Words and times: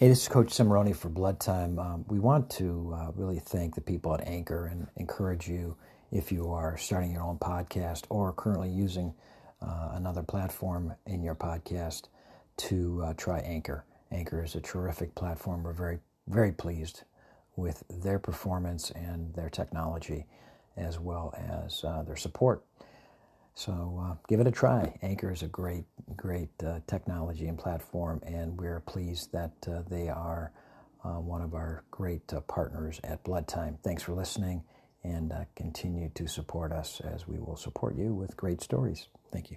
Hey, 0.00 0.08
this 0.08 0.22
is 0.22 0.28
Coach 0.28 0.46
Cimarroni 0.46 0.96
for 0.96 1.10
Blood 1.10 1.40
Time. 1.40 1.78
Um, 1.78 2.06
we 2.08 2.20
want 2.20 2.48
to 2.52 2.96
uh, 2.96 3.12
really 3.14 3.38
thank 3.38 3.74
the 3.74 3.82
people 3.82 4.14
at 4.14 4.26
Anchor 4.26 4.64
and 4.64 4.86
encourage 4.96 5.46
you 5.46 5.76
if 6.10 6.32
you 6.32 6.50
are 6.50 6.78
starting 6.78 7.12
your 7.12 7.20
own 7.22 7.36
podcast 7.36 8.04
or 8.08 8.32
currently 8.32 8.70
using 8.70 9.12
uh, 9.60 9.90
another 9.92 10.22
platform 10.22 10.94
in 11.04 11.22
your 11.22 11.34
podcast 11.34 12.04
to 12.56 13.02
uh, 13.04 13.12
try 13.18 13.40
Anchor. 13.40 13.84
Anchor 14.10 14.42
is 14.42 14.54
a 14.54 14.60
terrific 14.62 15.14
platform. 15.14 15.64
We're 15.64 15.74
very, 15.74 15.98
very 16.28 16.52
pleased 16.52 17.02
with 17.56 17.84
their 17.90 18.18
performance 18.18 18.90
and 18.92 19.34
their 19.34 19.50
technology 19.50 20.24
as 20.78 20.98
well 20.98 21.34
as 21.36 21.84
uh, 21.84 22.04
their 22.04 22.16
support. 22.16 22.64
So 23.54 24.02
uh, 24.02 24.14
give 24.28 24.40
it 24.40 24.46
a 24.46 24.50
try. 24.50 24.98
Anchor 25.02 25.30
is 25.30 25.42
a 25.42 25.48
great, 25.48 25.84
great 26.16 26.50
uh, 26.64 26.80
technology 26.86 27.46
and 27.46 27.58
platform, 27.58 28.20
and 28.24 28.58
we're 28.58 28.80
pleased 28.80 29.32
that 29.32 29.52
uh, 29.68 29.82
they 29.88 30.08
are 30.08 30.52
uh, 31.04 31.20
one 31.20 31.42
of 31.42 31.54
our 31.54 31.84
great 31.90 32.32
uh, 32.32 32.40
partners 32.40 33.00
at 33.04 33.24
Blood 33.24 33.48
Time. 33.48 33.78
Thanks 33.82 34.02
for 34.02 34.12
listening, 34.14 34.64
and 35.02 35.32
uh, 35.32 35.44
continue 35.56 36.10
to 36.14 36.26
support 36.26 36.72
us 36.72 37.00
as 37.00 37.26
we 37.26 37.38
will 37.38 37.56
support 37.56 37.96
you 37.96 38.12
with 38.14 38.36
great 38.36 38.60
stories. 38.60 39.08
Thank 39.32 39.50
you. 39.50 39.56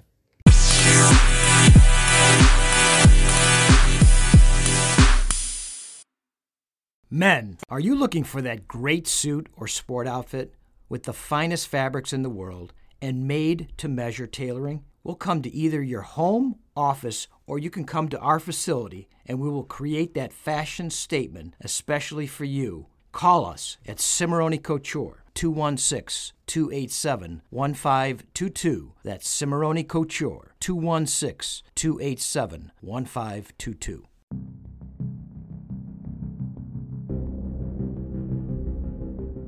Men, 7.09 7.57
are 7.69 7.79
you 7.79 7.95
looking 7.95 8.23
for 8.23 8.41
that 8.41 8.67
great 8.67 9.07
suit 9.07 9.47
or 9.55 9.67
sport 9.67 10.07
outfit 10.07 10.55
with 10.89 11.03
the 11.03 11.13
finest 11.13 11.67
fabrics 11.67 12.11
in 12.11 12.23
the 12.23 12.29
world 12.29 12.73
and 13.01 13.27
made 13.27 13.71
to 13.77 13.87
measure 13.87 14.25
tailoring? 14.25 14.83
We'll 15.03 15.15
come 15.15 15.41
to 15.41 15.53
either 15.53 15.83
your 15.83 16.01
home, 16.01 16.55
office, 16.77 17.27
or 17.45 17.59
you 17.59 17.69
can 17.69 17.85
come 17.85 18.07
to 18.09 18.19
our 18.19 18.39
facility 18.39 19.09
and 19.25 19.39
we 19.39 19.49
will 19.49 19.63
create 19.63 20.13
that 20.13 20.31
fashion 20.31 20.89
statement 20.89 21.55
especially 21.59 22.25
for 22.25 22.45
you. 22.45 22.87
Call 23.11 23.45
us 23.45 23.77
at 23.85 23.97
Cimarroni 23.97 24.63
Couture, 24.63 25.23
216 25.33 26.33
287 26.47 27.41
1522. 27.49 28.93
That's 29.03 29.27
Cimarroni 29.27 29.87
Couture, 29.87 30.55
216 30.61 31.65
287 31.75 32.71
1522. 32.81 34.05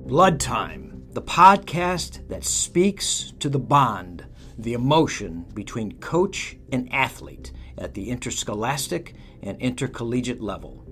Blood 0.06 0.40
Time, 0.40 1.04
the 1.12 1.22
podcast 1.22 2.28
that 2.28 2.44
speaks 2.44 3.34
to 3.40 3.50
the 3.50 3.58
bond, 3.58 4.26
the 4.58 4.74
emotion 4.74 5.46
between 5.54 6.00
coach 6.00 6.58
and 6.72 6.92
athlete 6.94 7.52
at 7.78 7.94
the 7.94 8.10
interscholastic 8.10 9.16
and 9.42 9.60
intercollegiate 9.62 10.42
level. 10.42 10.86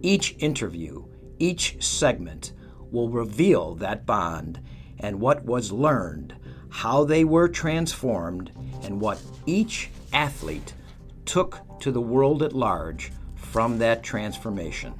Each 0.00 0.34
interview, 0.38 1.06
each 1.38 1.82
segment 1.82 2.52
will 2.90 3.08
reveal 3.08 3.74
that 3.76 4.06
bond 4.06 4.60
and 4.98 5.20
what 5.20 5.44
was 5.44 5.72
learned, 5.72 6.34
how 6.68 7.04
they 7.04 7.24
were 7.24 7.48
transformed, 7.48 8.52
and 8.82 9.00
what 9.00 9.20
each 9.46 9.90
athlete 10.12 10.74
took 11.24 11.60
to 11.80 11.90
the 11.90 12.00
world 12.00 12.42
at 12.42 12.52
large 12.52 13.12
from 13.34 13.78
that 13.78 14.02
transformation. 14.02 14.94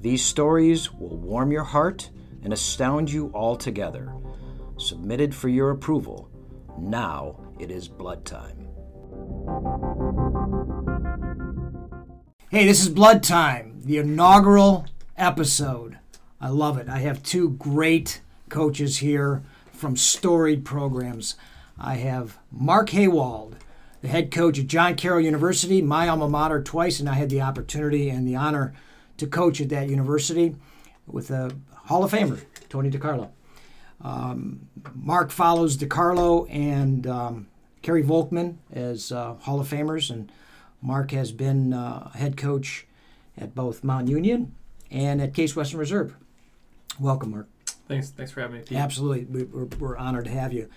These 0.00 0.24
stories 0.24 0.92
will 0.92 1.16
warm 1.16 1.50
your 1.50 1.64
heart 1.64 2.10
and 2.42 2.52
astound 2.52 3.10
you 3.10 3.30
altogether. 3.34 4.12
Submitted 4.76 5.34
for 5.34 5.48
your 5.48 5.70
approval. 5.70 6.30
Now 6.78 7.36
it 7.58 7.70
is 7.70 7.88
blood 7.88 8.24
time. 8.24 8.68
Hey, 12.50 12.66
this 12.66 12.82
is 12.82 12.88
Blood 12.88 13.22
Time, 13.24 13.80
the 13.84 13.98
inaugural 13.98 14.86
episode. 15.16 15.98
I 16.40 16.48
love 16.48 16.78
it. 16.78 16.88
I 16.88 16.98
have 16.98 17.22
two 17.22 17.50
great 17.50 18.20
coaches 18.48 18.98
here 18.98 19.42
from 19.72 19.96
storied 19.96 20.64
programs. 20.64 21.34
I 21.78 21.96
have 21.96 22.38
Mark 22.52 22.90
Haywald, 22.90 23.54
the 24.02 24.08
head 24.08 24.30
coach 24.30 24.58
at 24.58 24.68
John 24.68 24.94
Carroll 24.94 25.20
University, 25.20 25.82
my 25.82 26.08
alma 26.08 26.28
mater 26.28 26.62
twice, 26.62 27.00
and 27.00 27.08
I 27.08 27.14
had 27.14 27.28
the 27.28 27.42
opportunity 27.42 28.08
and 28.08 28.26
the 28.26 28.36
honor 28.36 28.72
to 29.16 29.26
coach 29.26 29.60
at 29.60 29.68
that 29.70 29.88
university 29.88 30.54
with 31.06 31.30
a 31.30 31.50
Hall 31.86 32.04
of 32.04 32.12
Famer, 32.12 32.44
Tony 32.68 32.90
DeCarlo. 32.90 33.30
Um, 34.04 34.68
Mark 34.94 35.30
follows 35.30 35.76
DeCarlo 35.78 36.46
and 36.50 37.06
um, 37.06 37.46
Kerry 37.82 38.02
Volkman 38.02 38.56
as 38.72 39.10
uh, 39.10 39.34
Hall 39.34 39.60
of 39.60 39.68
Famers, 39.68 40.10
and 40.10 40.30
Mark 40.82 41.10
has 41.12 41.32
been 41.32 41.72
uh, 41.72 42.10
head 42.10 42.36
coach 42.36 42.86
at 43.38 43.54
both 43.54 43.82
Mount 43.82 44.08
Union 44.08 44.54
and 44.90 45.22
at 45.22 45.32
Case 45.32 45.56
Western 45.56 45.80
Reserve. 45.80 46.14
Welcome, 47.00 47.30
Mark. 47.30 47.48
Thanks, 47.88 48.10
thanks 48.10 48.30
for 48.30 48.40
having 48.42 48.58
me. 48.58 48.62
Pete. 48.62 48.78
Absolutely, 48.78 49.24
we, 49.24 49.44
we're, 49.44 49.64
we're 49.78 49.96
honored 49.96 50.26
to 50.26 50.30
have 50.30 50.52
you. 50.52 50.68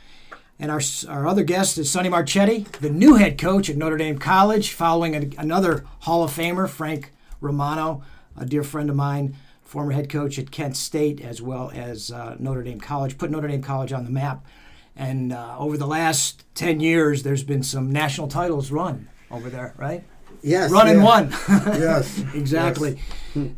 And 0.59 0.71
our, 0.71 0.81
our 1.07 1.27
other 1.27 1.43
guest 1.43 1.77
is 1.77 1.91
Sonny 1.91 2.09
Marchetti, 2.09 2.65
the 2.79 2.89
new 2.89 3.15
head 3.15 3.37
coach 3.37 3.69
at 3.69 3.77
Notre 3.77 3.97
Dame 3.97 4.17
College, 4.17 4.71
following 4.71 5.15
a, 5.15 5.29
another 5.39 5.85
Hall 5.99 6.23
of 6.23 6.31
Famer, 6.31 6.67
Frank 6.67 7.11
Romano, 7.39 8.03
a 8.35 8.45
dear 8.45 8.63
friend 8.63 8.89
of 8.89 8.95
mine 8.95 9.35
former 9.67 9.91
head 9.91 10.09
coach 10.09 10.39
at 10.39 10.49
Kent 10.49 10.77
State 10.77 11.21
as 11.21 11.41
well 11.41 11.71
as 11.73 12.09
uh, 12.09 12.35
Notre 12.39 12.63
Dame 12.63 12.79
College, 12.79 13.17
put 13.17 13.29
Notre 13.29 13.47
Dame 13.47 13.61
College 13.61 13.91
on 13.91 14.05
the 14.05 14.09
map. 14.09 14.45
And 14.95 15.31
uh, 15.31 15.57
over 15.59 15.77
the 15.77 15.85
last 15.85 16.43
10 16.55 16.79
years, 16.79 17.23
there's 17.23 17.43
been 17.43 17.61
some 17.61 17.91
national 17.91 18.29
titles 18.29 18.71
run 18.71 19.09
over 19.29 19.49
there, 19.49 19.73
right? 19.77 20.03
Yes. 20.41 20.71
Run 20.71 20.87
and 20.87 20.99
yeah. 20.99 21.05
won. 21.05 21.33
Yes. 21.79 22.23
exactly. 22.33 22.99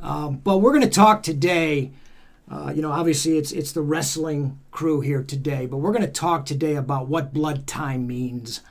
Um, 0.01 0.37
but 0.43 0.57
we're 0.57 0.71
going 0.71 0.83
to 0.83 0.89
talk 0.89 1.23
today. 1.23 1.91
Uh, 2.51 2.73
you 2.75 2.81
know, 2.81 2.91
obviously 2.91 3.37
it's 3.37 3.51
it's 3.51 3.71
the 3.71 3.81
wrestling 3.81 4.59
crew 4.71 5.01
here 5.01 5.23
today, 5.23 5.67
but 5.67 5.77
we're 5.77 5.91
going 5.91 6.01
to 6.05 6.11
talk 6.11 6.45
today 6.45 6.75
about 6.75 7.07
what 7.07 7.33
blood 7.33 7.67
time 7.67 8.07
means. 8.07 8.61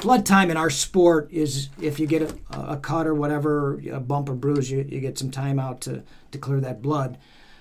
Blood 0.00 0.24
time 0.24 0.50
in 0.50 0.56
our 0.56 0.70
sport 0.70 1.28
is 1.30 1.68
if 1.78 2.00
you 2.00 2.06
get 2.06 2.22
a, 2.22 2.58
a 2.58 2.76
cut 2.78 3.06
or 3.06 3.14
whatever, 3.14 3.78
a 3.92 4.00
bump 4.00 4.30
or 4.30 4.34
bruise, 4.34 4.70
you, 4.70 4.86
you 4.88 4.98
get 4.98 5.18
some 5.18 5.30
time 5.30 5.58
out 5.58 5.82
to, 5.82 6.02
to 6.32 6.38
clear 6.38 6.58
that 6.60 6.80
blood. 6.80 7.18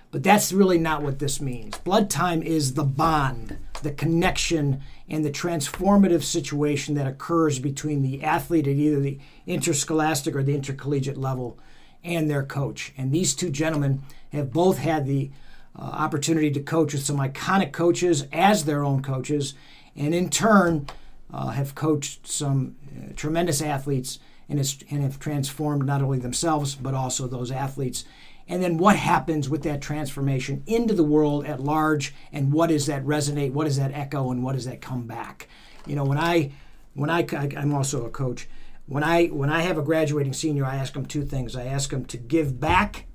But 0.10 0.24
that's 0.24 0.54
really 0.54 0.78
not 0.78 1.04
what 1.04 1.20
this 1.20 1.42
means. 1.42 1.78
Blood 1.80 2.10
time 2.10 2.42
is 2.42 2.76
the 2.76 2.86
bond, 2.86 3.58
the 3.84 3.92
connection, 3.92 4.82
and 5.10 5.26
the 5.26 5.32
transformative 5.32 6.24
situation 6.24 6.96
that 6.96 7.08
occurs 7.08 7.60
between 7.60 8.02
the 8.02 8.24
athlete 8.24 8.68
at 8.68 8.76
either 8.76 9.02
the 9.02 9.20
interscholastic 9.46 10.34
or 10.34 10.42
the 10.42 10.56
intercollegiate 10.56 11.18
level 11.18 11.60
and 12.06 12.30
their 12.30 12.44
coach. 12.44 12.94
And 12.98 13.12
these 13.12 13.36
two 13.36 13.50
gentlemen 13.50 14.02
have 14.32 14.54
both 14.54 14.78
had 14.78 15.06
the 15.06 15.30
uh, 15.76 15.82
opportunity 15.82 16.52
to 16.52 16.62
coach 16.62 16.94
with 16.94 17.04
some 17.04 17.18
iconic 17.18 17.74
coaches 17.74 18.26
as 18.32 18.64
their 18.64 18.86
own 18.86 19.04
coaches, 19.04 19.56
and 19.96 20.16
in 20.16 20.30
turn, 20.30 20.88
uh, 21.34 21.50
have 21.50 21.76
coached 21.76 22.28
some 22.28 22.76
uh, 22.98 23.14
tremendous 23.16 23.62
athletes 23.62 24.20
and, 24.48 24.60
and 24.90 25.04
have 25.04 25.20
transformed 25.20 25.86
not 25.86 26.02
only 26.02 26.20
themselves 26.20 26.76
but 26.76 26.94
also 26.94 27.28
those 27.28 27.52
athletes. 27.52 28.04
And 28.48 28.64
then 28.64 28.78
what 28.78 28.96
happens 28.96 29.48
with 29.48 29.62
that 29.64 29.80
transformation 29.80 30.64
into 30.66 30.96
the 30.96 31.04
world 31.04 31.46
at 31.46 31.60
large, 31.60 32.16
and 32.34 32.52
what 32.52 32.70
does 32.70 32.88
that 32.88 33.06
resonate? 33.06 33.54
What 33.54 33.66
does 33.66 33.78
that 33.78 33.94
echo, 33.94 34.32
and 34.32 34.44
what 34.44 34.54
does 34.54 34.66
that 34.66 34.82
come 34.82 35.06
back? 35.06 35.48
You 35.86 35.96
know, 35.96 36.04
when 36.04 36.18
I, 36.18 36.52
when 36.96 37.12
I, 37.12 37.20
I 37.32 37.50
I'm 37.56 37.76
also 37.76 38.06
a 38.06 38.10
coach. 38.10 38.50
When 38.88 39.04
I 39.04 39.28
when 39.28 39.52
I 39.52 39.62
have 39.62 39.78
a 39.78 39.84
graduating 39.84 40.34
senior, 40.34 40.66
I 40.66 40.78
ask 40.78 40.94
them 40.94 41.06
two 41.06 41.24
things. 41.24 41.56
I 41.56 41.66
ask 41.66 41.92
them 41.92 42.06
to 42.06 42.18
give 42.18 42.60
back, 42.60 43.06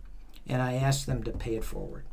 and 0.46 0.62
I 0.62 0.75
ask 0.75 1.04
them 1.04 1.25
to 1.25 1.32
pay 1.32 1.56
it 1.56 1.64
forward. 1.64 2.04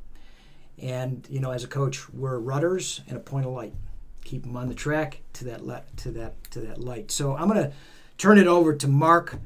And 0.79 1.28
you 1.29 1.39
know, 1.39 1.51
as 1.51 1.63
a 1.63 1.68
coach, 1.68 2.12
we're 2.12 2.39
rudders 2.39 3.01
and 3.07 3.16
a 3.18 3.19
point 3.19 3.45
of 3.45 3.51
light 3.51 3.75
keep 4.23 4.43
them 4.43 4.55
on 4.55 4.67
the 4.67 4.75
track 4.75 5.21
to 5.33 5.45
that 5.45 5.65
le- 5.65 5.83
to 5.97 6.11
that 6.11 6.43
to 6.51 6.59
that 6.61 6.79
light. 6.79 7.11
So 7.11 7.35
I'm 7.35 7.47
going 7.47 7.63
to 7.63 7.73
turn 8.17 8.37
it 8.37 8.47
over 8.47 8.75
to 8.75 8.87
Mark 8.87 9.39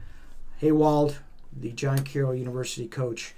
Haywald, 0.61 1.17
the 1.55 1.71
John 1.71 1.99
Carroll 1.99 2.35
University 2.35 2.87
coach, 2.87 3.33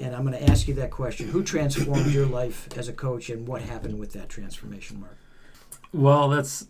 and 0.00 0.14
I'm 0.14 0.24
going 0.24 0.38
to 0.38 0.50
ask 0.50 0.68
you 0.68 0.74
that 0.74 0.90
question: 0.90 1.28
Who 1.28 1.42
transformed 1.42 2.12
your 2.12 2.26
life 2.26 2.68
as 2.76 2.88
a 2.88 2.92
coach, 2.92 3.30
and 3.30 3.46
what 3.46 3.62
happened 3.62 3.98
with 3.98 4.12
that 4.12 4.28
transformation, 4.28 5.00
Mark? 5.00 5.16
Well, 5.92 6.28
that's 6.28 6.66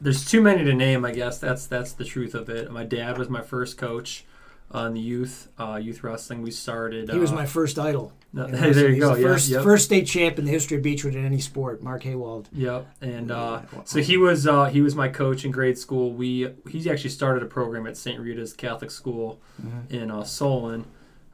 there's 0.00 0.24
too 0.24 0.40
many 0.40 0.64
to 0.64 0.74
name. 0.74 1.04
I 1.04 1.12
guess 1.12 1.38
that's 1.38 1.66
that's 1.66 1.92
the 1.92 2.04
truth 2.04 2.34
of 2.34 2.48
it. 2.48 2.70
My 2.70 2.84
dad 2.84 3.18
was 3.18 3.28
my 3.28 3.42
first 3.42 3.76
coach 3.76 4.24
on 4.70 4.94
the 4.94 5.00
youth 5.00 5.48
uh, 5.58 5.76
youth 5.82 6.02
wrestling. 6.02 6.42
We 6.42 6.50
started. 6.50 7.10
He 7.10 7.18
was 7.18 7.32
uh, 7.32 7.36
my 7.36 7.46
first 7.46 7.78
idol. 7.78 8.12
No, 8.32 8.46
there 8.48 8.90
you 8.90 9.00
go. 9.00 9.14
The 9.14 9.20
Yeah, 9.22 9.26
first, 9.28 9.48
yep. 9.48 9.62
first 9.64 9.84
state 9.86 10.06
champ 10.06 10.38
in 10.38 10.44
the 10.44 10.50
history 10.52 10.76
of 10.78 10.84
Beachwood 10.84 11.14
in 11.14 11.24
any 11.24 11.40
sport, 11.40 11.82
Mark 11.82 12.02
Haywald. 12.04 12.46
Yep, 12.52 12.86
and 13.00 13.30
uh, 13.30 13.62
so 13.84 14.00
he 14.00 14.16
was 14.16 14.46
uh, 14.46 14.66
he 14.66 14.80
was 14.80 14.94
my 14.94 15.08
coach 15.08 15.44
in 15.44 15.50
grade 15.50 15.78
school. 15.78 16.12
We 16.12 16.52
he 16.68 16.88
actually 16.90 17.10
started 17.10 17.42
a 17.42 17.46
program 17.46 17.86
at 17.86 17.96
St. 17.96 18.20
Rita's 18.20 18.52
Catholic 18.52 18.90
School 18.90 19.40
Mm-hmm. 19.60 19.94
in 19.94 20.10
uh, 20.10 20.24
Solon. 20.24 20.84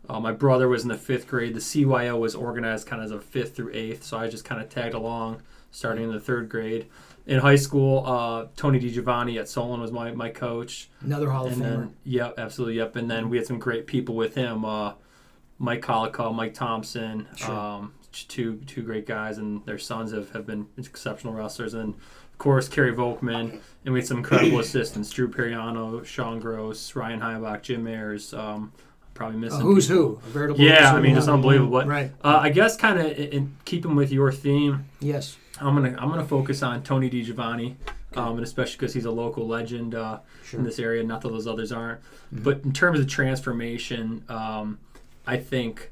Uh, 0.09 0.21
my 0.21 0.33
brother 0.33 0.69
was 0.69 0.83
in 0.85 0.89
the 0.89 0.97
fifth 0.97 1.27
grade. 1.27 1.53
The 1.55 1.61
CYO 1.61 2.19
was 2.19 2.35
organized 2.35 2.87
kind 2.87 3.03
of 3.03 3.07
as 3.07 3.11
a 3.13 3.21
fifth 3.21 3.57
through 3.57 3.73
eighth, 3.75 4.03
so 4.05 4.17
I 4.17 4.29
just 4.29 4.45
kind 4.45 4.63
of 4.63 4.69
tagged 4.69 4.95
along, 4.95 5.43
starting 5.73 6.05
in 6.05 6.13
the 6.13 6.21
third 6.21 6.49
grade. 6.49 6.87
In 7.27 7.41
high 7.41 7.57
school, 7.57 8.07
uh, 8.07 8.47
Tony 8.57 8.79
DiGiovanni 8.79 9.37
at 9.39 9.49
Solon 9.49 9.81
was 9.81 9.91
my, 9.91 10.13
my 10.13 10.29
coach. 10.31 10.89
Another 11.01 11.29
Hall 11.31 11.47
of 11.47 11.55
and 11.55 11.61
Famer. 11.63 11.65
then, 11.65 11.95
yep, 12.05 12.35
absolutely, 12.39 12.77
yep. 12.77 12.95
And 12.95 13.11
then 13.11 13.29
we 13.29 13.37
had 13.37 13.47
some 13.49 13.59
great 13.59 13.89
people 13.89 14.15
with 14.15 14.37
him. 14.37 14.65
Uh, 15.61 15.65
Mike 15.65 15.83
Colico, 15.83 16.35
Mike 16.35 16.55
Thompson, 16.55 17.27
Sure. 17.37 17.51
um, 17.55 17.93
two 18.13 18.57
two 18.67 18.83
great 18.83 19.07
guys, 19.07 19.39
and 19.39 19.65
their 19.67 19.79
sons 19.79 20.13
have, 20.13 20.31
have 20.33 20.47
been 20.47 20.67
exceptional 20.77 21.33
wrestlers. 21.35 21.75
And 21.75 21.95
of 21.95 22.39
course, 22.39 22.69
Kerry 22.69 22.93
Volkman, 22.95 23.61
and 23.85 23.95
we 23.95 24.01
had 24.01 24.07
some 24.09 24.19
incredible 24.19 24.59
assistants: 24.67 25.11
Drew 25.11 25.29
Periano, 25.29 26.05
Sean 26.05 26.39
Gross, 26.41 26.95
Ryan 26.95 27.21
Heibach, 27.21 27.63
Jim 27.63 27.87
Ayers. 27.87 28.33
Um, 28.35 28.73
probably 29.15 29.37
A 29.37 29.41
missing 29.41 29.61
who's 29.63 29.87
people. 29.89 30.03
who? 30.03 30.15
A 30.17 30.31
veritable 30.31 30.61
Yeah, 30.61 30.93
I 30.93 31.01
mean 31.01 31.17
it's 31.17 31.27
unbelievable. 31.29 31.71
But 31.73 31.87
Right. 31.87 32.11
uh, 32.23 32.39
I 32.43 32.51
guess 32.51 32.77
kind 32.77 32.99
of 32.99 33.07
in, 33.07 33.29
in 33.33 33.57
keeping 33.65 33.95
with 33.97 34.13
your 34.13 34.31
theme, 34.31 34.85
Yes. 35.01 35.39
I'm 35.59 35.75
gonna 35.75 35.97
I'm 35.99 36.11
gonna 36.11 36.23
focus 36.27 36.63
on 36.63 36.83
Tony 36.83 37.09
DiGiovanni, 37.09 37.77
um, 38.15 38.33
and 38.37 38.43
especially 38.45 38.77
because 38.77 38.93
he's 38.93 39.07
a 39.07 39.11
local 39.11 39.47
legend 39.49 39.95
uh, 39.95 40.19
Sure. 40.45 40.61
in 40.61 40.67
this 40.67 40.79
area. 40.79 41.03
Not 41.03 41.23
that 41.23 41.31
those 41.31 41.47
others 41.47 41.73
aren't, 41.73 42.01
Mm-hmm. 42.03 42.43
but 42.45 42.61
in 42.65 42.73
terms 42.75 43.01
of 43.01 43.07
transformation, 43.09 44.23
um, 44.29 44.79
I 45.27 45.37
think 45.39 45.91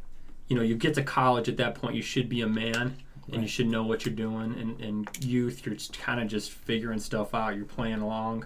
you 0.49 0.57
know 0.57 0.63
you 0.63 0.77
get 0.77 0.95
to 0.95 1.03
college 1.03 1.49
at 1.49 1.57
that 1.59 1.75
point, 1.75 1.97
you 1.97 2.03
should 2.03 2.29
be 2.29 2.41
a 2.41 2.49
man. 2.49 2.97
And 3.33 3.41
you 3.41 3.49
should 3.49 3.69
know 3.69 3.83
what 3.85 4.05
you're 4.05 4.15
doing. 4.15 4.55
And 4.59 4.79
in 4.83 5.07
youth, 5.23 5.65
you're 5.65 5.77
kind 5.95 6.21
of 6.21 6.29
just 6.29 6.51
figuring 6.51 6.99
stuff 6.99 7.35
out. 7.35 7.57
You're 7.57 7.65
playing 7.65 8.03
along. 8.03 8.45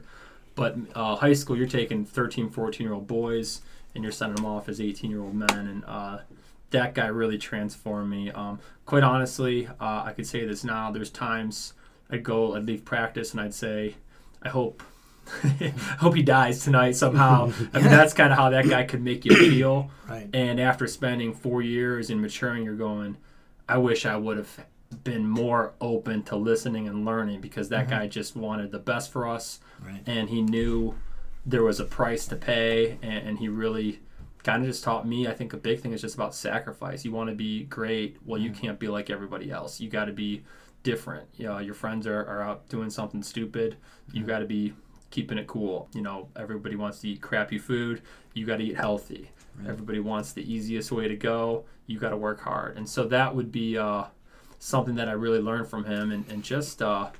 But 0.54 0.76
uh, 0.94 1.16
high 1.16 1.32
school, 1.32 1.56
you're 1.56 1.66
taking 1.66 2.04
13, 2.04 2.48
14 2.48 2.84
year 2.84 2.94
old 2.94 3.08
boys 3.08 3.60
and 3.94 4.04
you're 4.04 4.12
sending 4.12 4.36
them 4.36 4.46
off 4.46 4.68
as 4.68 4.80
18 4.80 5.10
year 5.10 5.20
old 5.20 5.34
men. 5.34 5.50
And 5.50 5.84
uh, 5.84 6.18
that 6.70 6.94
guy 6.94 7.06
really 7.06 7.38
transformed 7.38 8.10
me. 8.10 8.30
Um, 8.30 8.60
quite 8.86 9.02
honestly, 9.02 9.66
uh, 9.66 10.02
I 10.04 10.12
could 10.14 10.26
say 10.26 10.44
this 10.46 10.64
now. 10.64 10.90
There's 10.90 11.10
times 11.10 11.74
I'd 12.10 12.22
go, 12.22 12.54
I'd 12.54 12.66
leave 12.66 12.84
practice, 12.84 13.32
and 13.32 13.40
I'd 13.40 13.54
say, 13.54 13.96
I 14.42 14.48
hope. 14.48 14.82
I 15.44 15.68
hope 15.98 16.14
he 16.14 16.22
dies 16.22 16.62
tonight 16.62 16.96
somehow. 16.96 17.52
I 17.72 17.80
mean, 17.80 17.88
that's 17.90 18.14
kind 18.14 18.32
of 18.32 18.38
how 18.38 18.50
that 18.50 18.68
guy 18.68 18.84
could 18.84 19.02
make 19.02 19.24
you 19.24 19.34
feel. 19.34 19.90
Right. 20.08 20.26
And 20.32 20.58
after 20.58 20.86
spending 20.86 21.34
four 21.34 21.60
years 21.60 22.08
and 22.08 22.22
maturing, 22.22 22.64
you're 22.64 22.76
going, 22.76 23.18
I 23.68 23.76
wish 23.76 24.06
I 24.06 24.16
would 24.16 24.38
have 24.38 24.64
been 25.04 25.28
more 25.28 25.74
open 25.82 26.22
to 26.24 26.36
listening 26.36 26.88
and 26.88 27.04
learning 27.04 27.42
because 27.42 27.68
that 27.68 27.88
mm-hmm. 27.88 27.98
guy 27.98 28.06
just 28.06 28.34
wanted 28.34 28.72
the 28.72 28.78
best 28.78 29.12
for 29.12 29.28
us. 29.28 29.60
Right. 29.84 30.00
And 30.06 30.30
he 30.30 30.40
knew 30.40 30.94
there 31.44 31.62
was 31.62 31.78
a 31.78 31.84
price 31.84 32.26
to 32.28 32.36
pay. 32.36 32.98
And, 33.02 33.28
and 33.28 33.38
he 33.38 33.48
really 33.48 34.00
kind 34.42 34.62
of 34.62 34.68
just 34.70 34.82
taught 34.82 35.06
me. 35.06 35.26
I 35.26 35.34
think 35.34 35.52
a 35.52 35.58
big 35.58 35.80
thing 35.80 35.92
is 35.92 36.00
just 36.00 36.14
about 36.14 36.34
sacrifice. 36.34 37.04
You 37.04 37.12
want 37.12 37.28
to 37.28 37.36
be 37.36 37.64
great. 37.64 38.16
Well, 38.24 38.40
you 38.40 38.50
mm-hmm. 38.50 38.60
can't 38.60 38.78
be 38.78 38.88
like 38.88 39.10
everybody 39.10 39.50
else. 39.50 39.78
You 39.78 39.90
got 39.90 40.06
to 40.06 40.12
be 40.12 40.42
different. 40.82 41.28
You 41.36 41.46
know, 41.46 41.58
your 41.58 41.74
friends 41.74 42.06
are, 42.06 42.24
are 42.24 42.42
out 42.42 42.68
doing 42.68 42.90
something 42.90 43.22
stupid. 43.22 43.76
You 44.12 44.20
mm-hmm. 44.20 44.28
got 44.30 44.38
to 44.38 44.46
be 44.46 44.72
keeping 45.10 45.38
it 45.38 45.46
cool. 45.46 45.88
You 45.94 46.02
know, 46.02 46.28
everybody 46.36 46.76
wants 46.76 46.98
to 47.00 47.08
eat 47.08 47.20
crappy 47.22 47.58
food. 47.58 48.02
You 48.34 48.46
got 48.46 48.58
to 48.58 48.64
eat 48.64 48.76
healthy. 48.76 49.30
Everybody 49.66 49.98
wants 50.00 50.32
the 50.32 50.42
easiest 50.52 50.92
way 50.92 51.08
to 51.08 51.16
go. 51.16 51.64
You 51.86 51.98
got 51.98 52.10
to 52.10 52.16
work 52.16 52.40
hard. 52.40 52.76
And 52.76 52.88
so 52.88 53.04
that 53.08 53.34
would 53.34 53.50
be 53.50 53.76
uh, 53.76 54.04
something 54.58 54.94
that 54.96 55.08
I 55.08 55.12
really 55.12 55.40
learned 55.40 55.68
from 55.68 55.84
him 55.84 56.12
and, 56.12 56.30
and 56.30 56.44
just 56.44 56.80
uh, 56.82 57.10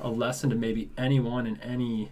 a 0.00 0.08
lesson 0.10 0.50
to 0.50 0.56
maybe 0.56 0.90
anyone 0.98 1.46
in 1.46 1.58
any 1.62 2.10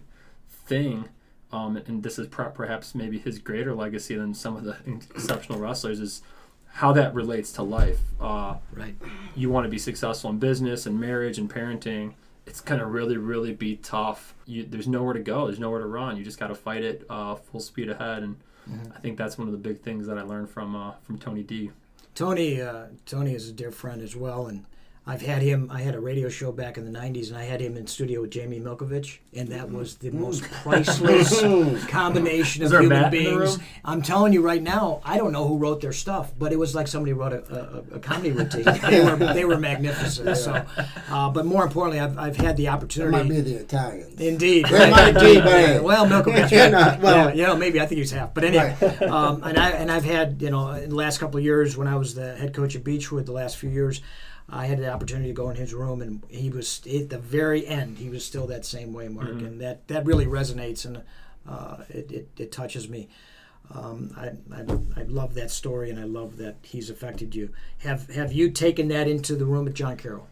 thing. 0.49 1.09
Um, 1.51 1.77
and 1.77 2.01
this 2.01 2.17
is 2.17 2.27
per- 2.27 2.49
perhaps 2.49 2.95
maybe 2.95 3.19
his 3.19 3.37
greater 3.37 3.75
legacy 3.75 4.15
than 4.15 4.33
some 4.33 4.55
of 4.55 4.63
the 4.63 4.77
exceptional 4.87 5.59
wrestlers 5.59 5.99
is 5.99 6.21
how 6.67 6.91
that 6.93 7.13
relates 7.13 7.51
to 7.53 7.63
life. 7.63 7.99
Uh, 8.19 8.55
Right. 8.73 8.95
you 9.35 9.49
want 9.49 9.65
to 9.65 9.69
be 9.69 9.77
successful 9.77 10.29
in 10.31 10.39
business 10.39 10.85
and 10.85 10.99
marriage 10.99 11.37
and 11.37 11.49
parenting, 11.49 12.13
it's 12.45 12.61
going 12.61 12.79
to 12.79 12.85
really, 12.85 13.17
really 13.17 13.53
be 13.53 13.77
tough. 13.77 14.35
You, 14.45 14.65
there's 14.65 14.87
nowhere 14.87 15.13
to 15.13 15.19
go. 15.19 15.47
There's 15.47 15.59
nowhere 15.59 15.79
to 15.79 15.87
run. 15.87 16.17
You 16.17 16.23
just 16.23 16.39
got 16.39 16.47
to 16.47 16.55
fight 16.55 16.83
it 16.83 17.05
uh, 17.09 17.35
full 17.35 17.59
speed 17.59 17.89
ahead. 17.89 18.23
And 18.23 18.35
I 18.95 18.99
think 18.99 19.17
that's 19.17 19.37
one 19.37 19.47
of 19.47 19.51
the 19.51 19.59
big 19.59 19.81
things 19.81 20.07
that 20.07 20.17
I 20.17 20.21
learned 20.21 20.49
from 20.49 20.75
uh, 20.75 20.93
from 21.03 21.17
Tony 21.17 21.43
D. 21.43 21.71
Tony, 22.13 22.61
uh, 22.61 22.85
Tony 23.05 23.33
is 23.33 23.49
a 23.49 23.51
dear 23.51 23.71
friend 23.71 24.01
as 24.01 24.15
well, 24.15 24.47
and 24.47 24.65
I've 25.07 25.21
had 25.21 25.43
him. 25.43 25.69
I 25.71 25.81
had 25.81 25.93
a 25.93 25.99
radio 25.99 26.29
show 26.29 26.51
back 26.51 26.77
in 26.79 26.91
the 26.91 26.99
'90s, 26.99 27.27
and 27.29 27.37
I 27.37 27.43
had 27.43 27.61
him 27.61 27.77
in 27.77 27.85
studio 27.85 28.21
with 28.21 28.31
Jamie 28.31 28.59
Milkovich, 28.59 29.19
and 29.35 29.49
that 29.49 29.71
was 29.71 29.97
the 29.97 30.09
most 30.09 30.43
priceless 30.63 31.85
combination 31.87 32.63
of 32.63 32.71
human 32.71 32.89
bat 32.89 33.13
in 33.13 33.23
the 33.23 33.29
beings. 33.37 33.59
I'm 33.83 34.01
telling 34.01 34.33
you 34.33 34.41
right 34.41 34.61
now, 34.63 35.01
I 35.03 35.17
don't 35.17 35.31
know 35.31 35.47
who 35.47 35.57
wrote 35.57 35.81
their 35.81 35.93
stuff, 35.93 36.31
but 36.37 36.51
it 36.51 36.57
was 36.57 36.73
like 36.73 36.87
somebody 36.87 37.13
wrote 37.13 37.33
a, 37.33 37.83
a, 37.93 37.95
a 37.97 37.99
comedy 37.99 38.31
routine. 38.31 38.63
they 38.89 39.03
were 39.03 39.15
they 39.15 39.45
were 39.45 39.57
magnificent. 39.59 40.37
So, 40.37 40.65
uh, 41.09 41.29
but 41.29 41.45
more 41.45 41.63
importantly, 41.63 41.99
I've, 41.99 42.17
I've 42.17 42.37
had 42.37 42.57
the 42.57 42.65
It 42.65 42.69
opportunity. 42.69 43.11
might 43.11 43.29
be 43.29 43.41
the 43.41 43.55
Italians. 43.57 44.19
Indeed. 44.19 44.65
It 44.69 44.89
might 44.91 45.11
be, 45.19 45.35
but- 45.41 45.83
well, 45.83 46.07
Milkovich. 46.07 46.49
Yeah, 46.51 46.69
no, 46.69 46.97
well- 47.01 47.27
yeah, 47.29 47.33
you 47.33 47.43
know, 47.43 47.55
maybe 47.55 47.79
I 47.79 47.85
think 47.85 47.99
he's 47.99 48.11
half. 48.11 48.33
But 48.33 48.43
anyway, 48.43 48.75
um, 49.07 49.43
and 49.43 49.57
I 49.57 49.69
and 49.71 49.91
I've 49.91 50.05
had 50.05 50.41
you 50.41 50.49
know 50.49 50.71
in 50.71 50.89
the 50.89 50.95
last 50.95 51.19
couple 51.19 51.37
of 51.37 51.43
years 51.43 51.77
when 51.77 51.87
I 51.87 51.95
was 51.95 52.15
the 52.15 52.35
head 52.35 52.53
coach 52.55 52.75
at 52.75 52.83
Beachwood, 52.83 53.25
the 53.27 53.31
last 53.33 53.57
few 53.57 53.69
years, 53.69 54.01
I 54.47 54.67
had 54.67 54.77
the 54.77 54.91
opportunity 54.91 55.29
to 55.29 55.33
go 55.33 55.49
in 55.49 55.55
his 55.55 55.73
room, 55.73 56.01
and 56.01 56.21
he 56.29 56.49
was 56.49 56.81
at 56.85 57.09
the 57.09 57.17
very 57.17 57.65
end. 57.65 57.97
He 57.97 58.09
was 58.09 58.23
still 58.23 58.45
that 58.47 58.65
same 58.65 58.93
way, 58.93 59.07
Mark, 59.07 59.29
and 59.29 59.59
that 59.61 59.87
that 59.87 60.05
really 60.05 60.25
resonates 60.25 60.85
and 60.85 61.01
uh, 61.47 61.77
it, 61.89 62.11
it 62.11 62.29
it 62.37 62.51
touches 62.51 62.87
me. 62.87 63.09
Um, 63.73 64.13
I, 64.15 64.27
I, 64.55 65.01
I 65.01 65.03
love 65.03 65.33
that 65.33 65.49
story, 65.49 65.89
and 65.89 65.99
I 65.99 66.03
love 66.03 66.37
that 66.37 66.57
he's 66.61 66.89
affected 66.91 67.33
you. 67.33 67.49
Have 67.79 68.09
Have 68.09 68.31
you 68.31 68.51
taken 68.51 68.87
that 68.89 69.07
into 69.07 69.35
the 69.35 69.45
room 69.45 69.67
at 69.67 69.73
John 69.73 69.97
Carroll? 69.97 70.27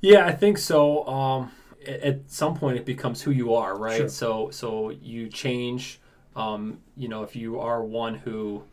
Yeah, 0.00 0.26
I 0.26 0.32
think 0.32 0.58
so. 0.58 1.06
Um, 1.06 1.50
at 1.86 2.30
some 2.30 2.56
point, 2.56 2.76
it 2.76 2.84
becomes 2.84 3.22
who 3.22 3.30
you 3.30 3.54
are, 3.54 3.76
right? 3.76 3.96
Sure. 3.96 4.08
So, 4.08 4.50
so 4.50 4.90
you 4.90 5.28
change. 5.28 6.00
Um, 6.36 6.78
you 6.96 7.08
know, 7.08 7.22
if 7.22 7.36
you 7.36 7.60
are 7.60 7.82
one 7.82 8.16
who 8.16 8.64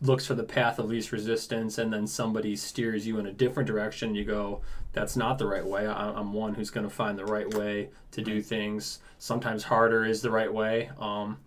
looks 0.00 0.26
for 0.26 0.34
the 0.34 0.44
path 0.44 0.78
of 0.78 0.86
least 0.86 1.10
resistance, 1.12 1.78
and 1.78 1.92
then 1.92 2.06
somebody 2.06 2.54
steers 2.56 3.06
you 3.06 3.18
in 3.18 3.26
a 3.26 3.32
different 3.32 3.66
direction, 3.66 4.14
you 4.14 4.24
go, 4.24 4.60
"That's 4.92 5.16
not 5.16 5.38
the 5.38 5.46
right 5.46 5.66
way." 5.66 5.86
I, 5.86 6.10
I'm 6.10 6.32
one 6.32 6.54
who's 6.54 6.70
going 6.70 6.88
to 6.88 6.94
find 6.94 7.18
the 7.18 7.24
right 7.26 7.52
way 7.54 7.90
to 8.12 8.22
do 8.22 8.40
things. 8.40 9.00
Sometimes 9.18 9.64
harder 9.64 10.04
is 10.04 10.22
the 10.22 10.30
right 10.30 10.52
way. 10.52 10.90
Um, 11.00 11.38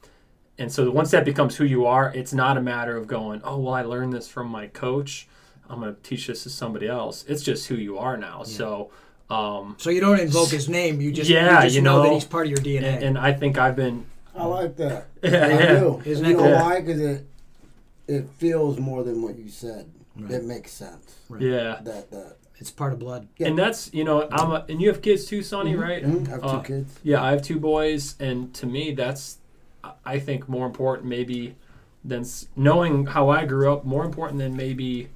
and 0.58 0.72
so 0.72 0.90
once 0.92 1.12
that 1.12 1.26
becomes 1.26 1.56
who 1.56 1.64
you 1.66 1.86
are, 1.86 2.12
it's 2.14 2.34
not 2.34 2.58
a 2.58 2.62
matter 2.62 2.98
of 2.98 3.08
going, 3.08 3.42
"Oh, 3.44 3.58
well, 3.58 3.74
I 3.74 3.84
learned 3.84 4.14
this 4.14 4.28
from 4.28 4.48
my 4.48 4.68
coach. 4.68 5.28
I'm 5.70 5.80
going 5.80 5.96
to 5.96 6.02
teach 6.02 6.28
this 6.28 6.44
to 6.44 6.50
somebody 6.50 6.88
else." 6.88 7.24
It's 7.28 7.44
just 7.44 7.68
who 7.68 7.76
you 7.76 7.98
are 7.98 8.18
now. 8.18 8.44
So. 8.44 8.92
Um, 9.30 9.76
So 9.80 9.90
you 9.90 10.02
don't 10.02 10.20
invoke 10.20 10.50
his 10.50 10.68
name. 10.68 11.00
You 11.00 11.10
just 11.14 11.30
Yeah, 11.30 11.60
you 11.60 11.64
just 11.64 11.76
you 11.78 11.82
know, 11.82 12.04
that 12.04 12.12
he's 12.12 12.26
part 12.26 12.48
of 12.48 12.52
your 12.52 12.60
DNA. 12.60 12.96
and, 12.96 13.04
and 13.04 13.18
I 13.18 13.32
think 13.32 13.58
I've 13.58 13.78
been 13.78 14.06
I 14.36 14.46
like 14.46 14.76
that. 14.76 15.08
Yeah, 15.24 15.46
I 15.46 15.80
do. 15.80 16.02
Isn't 16.04 16.26
you 16.26 16.36
that 16.36 16.44
know 16.44 16.50
good? 16.50 16.62
why? 16.62 16.82
Because 16.82 17.00
it 17.00 17.26
it 18.08 18.28
feels 18.38 18.80
more 18.80 19.04
than 19.04 19.22
what 19.22 19.38
you 19.38 19.50
said. 19.50 19.92
It 20.30 20.44
makes 20.44 20.72
sense. 20.72 21.16
yeah. 21.40 21.80
That 21.84 22.12
that. 22.12 22.38
it's 22.58 22.70
part 22.72 22.94
of 22.94 23.00
blood. 23.00 23.28
Yeah. 23.38 23.48
And 23.48 23.58
that's 23.58 23.94
you 23.94 24.04
know 24.04 24.28
I'm 24.32 24.52
a, 24.52 24.66
and 24.70 24.82
you 24.82 24.90
have 24.90 25.02
kids 25.02 25.26
too, 25.26 25.42
Sonny, 25.42 25.76
right? 25.76 26.04
Mhm. 26.04 26.28
I 26.28 26.32
have 26.32 26.42
two 26.42 26.48
Uh, 26.48 26.62
kids. 26.62 27.00
Yeah, 27.04 27.24
I 27.24 27.32
have 27.32 27.42
two 27.42 27.60
boys, 27.60 28.16
and 28.20 28.54
to 28.56 28.66
me, 28.66 28.94
that's 28.94 29.38
I- 29.84 29.94
I 30.06 30.20
think 30.20 30.48
more 30.50 30.66
important 30.66 31.08
maybe 31.08 31.56
than 32.04 32.26
knowing 32.56 33.06
how 33.08 33.30
I 33.30 33.46
grew 33.46 33.72
up. 33.74 33.86
More 33.86 34.04
important 34.06 34.40
than 34.40 34.56
maybe 34.56 35.10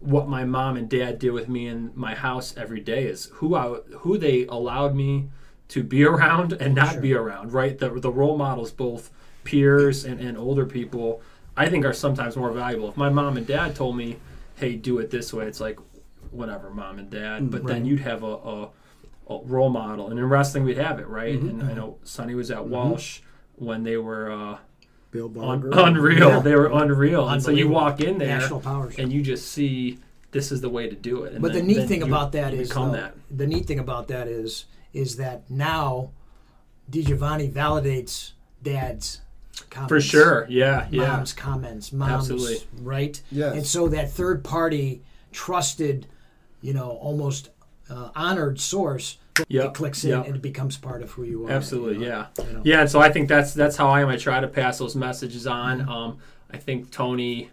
what 0.00 0.28
my 0.28 0.44
mom 0.44 0.76
and 0.76 0.88
dad 0.88 1.18
did 1.18 1.30
with 1.32 1.48
me 1.48 1.66
in 1.66 1.90
my 1.94 2.14
house 2.14 2.54
every 2.56 2.80
day 2.80 3.04
is 3.04 3.26
who 3.34 3.54
I 3.54 3.66
who 3.98 4.18
they 4.18 4.46
allowed 4.46 4.94
me 4.94 5.28
to 5.68 5.82
be 5.82 6.04
around 6.12 6.52
and 6.52 6.74
not 6.74 7.00
be 7.00 7.14
around. 7.14 7.52
Right, 7.52 7.78
the 7.78 7.88
the 7.90 8.10
role 8.12 8.36
models, 8.36 8.70
both 8.70 9.10
peers 9.44 10.04
and, 10.04 10.20
and 10.20 10.36
older 10.38 10.64
people, 10.66 11.20
I 11.56 11.68
think 11.68 11.84
are 11.84 11.92
sometimes 11.92 12.36
more 12.36 12.50
valuable. 12.52 12.88
If 12.88 12.96
my 12.96 13.10
mom 13.10 13.36
and 13.36 13.46
dad 13.46 13.74
told 13.76 13.96
me, 13.96 14.16
"Hey, 14.56 14.76
do 14.76 14.98
it 14.98 15.10
this 15.10 15.32
way," 15.32 15.46
it's 15.46 15.60
like 15.60 15.78
whatever, 16.30 16.70
mom 16.70 16.98
and 16.98 17.10
dad. 17.10 17.50
But 17.50 17.66
then 17.66 17.84
you'd 17.84 18.00
have 18.00 18.22
a, 18.22 18.34
a 18.36 18.70
a 19.28 19.38
role 19.44 19.70
model. 19.70 20.10
And 20.10 20.18
in 20.18 20.28
wrestling, 20.28 20.64
we'd 20.64 20.78
have 20.78 20.98
it, 20.98 21.06
right? 21.06 21.38
Mm-hmm. 21.38 21.60
And 21.60 21.70
I 21.70 21.74
know 21.74 21.98
Sonny 22.04 22.34
was 22.34 22.50
at 22.50 22.66
Walsh 22.66 23.20
when 23.56 23.84
they 23.84 23.96
were 23.96 24.30
uh, 24.30 24.58
Bill 25.10 25.32
un- 25.42 25.70
unreal. 25.72 26.28
Yeah. 26.28 26.38
They 26.40 26.54
were 26.56 26.70
unreal. 26.72 27.28
And 27.28 27.42
so 27.42 27.50
you 27.50 27.68
walk 27.68 28.00
in 28.00 28.18
there 28.18 28.38
National 28.38 28.60
powers. 28.60 28.96
and 28.98 29.12
you 29.12 29.22
just 29.22 29.50
see 29.50 29.98
this 30.32 30.50
is 30.50 30.60
the 30.60 30.68
way 30.70 30.88
to 30.88 30.96
do 30.96 31.24
it. 31.24 31.34
And 31.34 31.42
but 31.42 31.52
then- 31.52 31.66
the 31.66 31.74
neat 31.74 31.88
thing 31.88 32.02
about 32.02 32.32
that 32.32 32.54
is 32.54 32.70
though, 32.70 32.90
that. 32.92 33.14
the 33.30 33.46
neat 33.46 33.66
thing 33.66 33.78
about 33.78 34.08
that 34.08 34.26
is 34.26 34.66
is 34.92 35.16
that 35.16 35.48
now 35.50 36.10
DiGiovanni 36.90 37.50
validates 37.50 38.32
dad's 38.62 39.20
comments. 39.70 39.90
For 39.90 40.00
sure. 40.00 40.46
Yeah. 40.48 40.86
Yeah. 40.90 41.08
Mom's 41.08 41.32
comments, 41.32 41.92
mom's 41.92 42.30
Absolutely. 42.30 42.66
right? 42.80 43.20
Yes. 43.30 43.54
And 43.54 43.66
so 43.66 43.88
that 43.88 44.10
third 44.10 44.44
party 44.44 45.02
trusted, 45.32 46.06
you 46.60 46.74
know, 46.74 46.90
almost 46.90 47.50
uh, 47.90 48.10
honored 48.14 48.60
source 48.60 49.18
Yep, 49.48 49.64
it 49.64 49.74
clicks 49.74 50.04
in 50.04 50.10
yep. 50.10 50.26
and 50.26 50.36
it 50.36 50.42
becomes 50.42 50.76
part 50.76 51.02
of 51.02 51.10
who 51.12 51.24
you 51.24 51.46
are. 51.46 51.50
Absolutely, 51.50 52.04
you 52.04 52.10
know? 52.10 52.26
yeah, 52.38 52.44
you 52.44 52.52
know. 52.52 52.60
yeah. 52.64 52.80
And 52.82 52.90
so 52.90 53.00
I 53.00 53.10
think 53.10 53.28
that's 53.28 53.54
that's 53.54 53.76
how 53.76 53.88
I 53.88 54.02
am. 54.02 54.08
I 54.08 54.16
try 54.16 54.40
to 54.40 54.48
pass 54.48 54.78
those 54.78 54.94
messages 54.94 55.46
on. 55.46 55.80
Mm-hmm. 55.80 55.88
Um, 55.88 56.18
I 56.50 56.58
think 56.58 56.90
Tony 56.90 57.50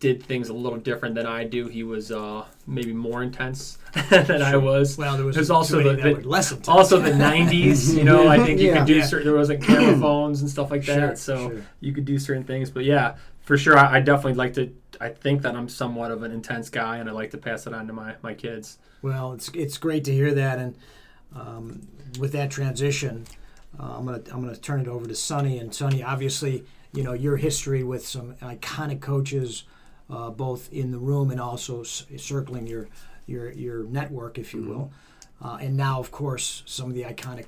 did 0.00 0.22
things 0.22 0.48
a 0.48 0.52
little 0.52 0.78
different 0.78 1.14
than 1.16 1.26
I 1.26 1.44
do. 1.44 1.66
He 1.66 1.82
was 1.82 2.12
uh, 2.12 2.44
maybe 2.66 2.92
more 2.92 3.22
intense 3.22 3.78
than 4.10 4.42
I 4.42 4.56
was. 4.56 4.96
Well, 4.96 5.16
there 5.16 5.26
was 5.26 5.34
There's 5.34 5.48
too 5.48 5.54
also 5.54 5.82
the, 5.82 6.00
the 6.00 6.28
less 6.28 6.50
intense. 6.50 6.68
also 6.68 6.98
the 7.00 7.10
'90s. 7.10 7.96
You 7.96 8.04
know, 8.04 8.28
I 8.28 8.38
think 8.44 8.60
you 8.60 8.68
Yeah. 8.68 8.78
could 8.78 8.86
do 8.86 8.96
Yeah. 8.96 9.04
certain. 9.06 9.26
There 9.26 9.36
was 9.36 9.48
like 9.48 9.62
camera 9.62 9.96
phones 10.00 10.40
and 10.40 10.48
stuff 10.50 10.70
like 10.70 10.84
that, 10.86 10.96
Sure, 11.00 11.16
so 11.16 11.50
sure. 11.50 11.62
you 11.80 11.92
could 11.92 12.04
do 12.04 12.18
certain 12.18 12.44
things. 12.44 12.70
But 12.70 12.84
yeah, 12.84 13.16
for 13.40 13.58
sure, 13.58 13.76
I, 13.76 13.96
I 13.96 14.00
definitely 14.00 14.34
like 14.34 14.54
to. 14.54 14.72
I 15.00 15.08
think 15.10 15.42
that 15.42 15.54
I'm 15.56 15.68
somewhat 15.68 16.10
of 16.10 16.22
an 16.22 16.32
intense 16.32 16.68
guy, 16.70 16.98
and 16.98 17.08
I 17.08 17.12
like 17.12 17.30
to 17.32 17.38
pass 17.38 17.66
it 17.66 17.74
on 17.74 17.86
to 17.88 17.92
my 17.92 18.14
my 18.22 18.34
kids. 18.34 18.78
Well, 19.02 19.32
it's 19.32 19.48
it's 19.54 19.78
great 19.78 20.04
to 20.04 20.12
hear 20.12 20.32
that, 20.34 20.58
and 20.58 20.76
um, 21.34 21.86
with 22.18 22.32
that 22.32 22.50
transition, 22.50 23.26
uh, 23.78 23.96
I'm 23.98 24.04
gonna 24.06 24.22
I'm 24.32 24.42
gonna 24.42 24.56
turn 24.56 24.80
it 24.80 24.88
over 24.88 25.06
to 25.06 25.14
Sonny. 25.14 25.58
And 25.58 25.74
Sonny, 25.74 26.02
obviously, 26.02 26.64
you 26.92 27.02
know 27.02 27.12
your 27.14 27.36
history 27.36 27.82
with 27.82 28.06
some 28.06 28.34
iconic 28.42 29.00
coaches, 29.00 29.64
uh, 30.10 30.30
both 30.30 30.72
in 30.72 30.90
the 30.90 30.98
room 30.98 31.30
and 31.30 31.40
also 31.40 31.82
c- 31.82 32.16
circling 32.18 32.66
your 32.66 32.88
your 33.26 33.50
your 33.52 33.84
network, 33.84 34.38
if 34.38 34.54
you 34.54 34.62
will. 34.62 34.90
Uh, 35.42 35.58
and 35.60 35.76
now, 35.76 36.00
of 36.00 36.10
course, 36.10 36.62
some 36.66 36.88
of 36.88 36.94
the 36.94 37.02
iconic 37.02 37.46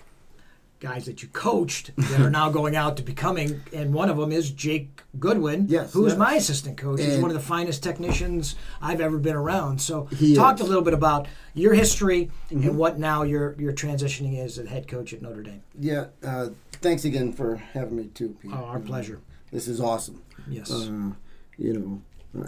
guys 0.78 1.04
that 1.04 1.22
you 1.22 1.28
coached 1.28 1.90
that 1.96 2.20
are 2.20 2.30
now 2.30 2.48
going 2.58 2.74
out 2.74 2.96
to 2.96 3.02
becoming, 3.02 3.60
and 3.74 3.92
one 3.92 4.08
of 4.08 4.16
them 4.16 4.32
is 4.32 4.50
Jake 4.50 5.02
Goodwin, 5.18 5.66
Yes, 5.68 5.92
who's 5.92 6.12
yes. 6.12 6.18
my 6.18 6.34
assistant 6.34 6.78
coach. 6.78 7.00
He's 7.00 7.18
one 7.18 7.30
of 7.30 7.34
the 7.34 7.42
finest 7.42 7.82
technicians 7.82 8.54
I've 8.80 9.00
ever 9.02 9.18
been 9.18 9.36
around. 9.36 9.80
So, 9.82 10.04
He 10.06 10.34
talk 10.34 10.54
is. 10.54 10.60
a 10.62 10.64
little 10.64 10.82
bit 10.82 10.94
about 10.94 11.26
your 11.54 11.74
history 11.74 12.30
Mm-hmm. 12.50 12.68
and 12.68 12.78
what 12.78 12.98
now 12.98 13.24
you're 13.24 13.54
you're 13.58 13.72
transitioning 13.74 14.38
as 14.38 14.56
a 14.58 14.66
head 14.66 14.88
coach 14.88 15.12
at 15.12 15.20
Notre 15.22 15.42
Dame. 15.42 15.62
Yeah. 15.78 16.06
Uh, 16.24 16.48
thanks 16.72 17.04
again 17.04 17.32
for 17.32 17.56
having 17.56 17.96
me 17.96 18.06
too, 18.14 18.36
Pete. 18.40 18.50
Oh, 18.54 18.64
our 18.64 18.80
pleasure. 18.80 19.20
This 19.52 19.68
is 19.68 19.80
awesome. 19.80 20.22
Yes. 20.48 20.70
Uh, 20.70 21.10
you 21.58 21.72
know, 21.74 22.02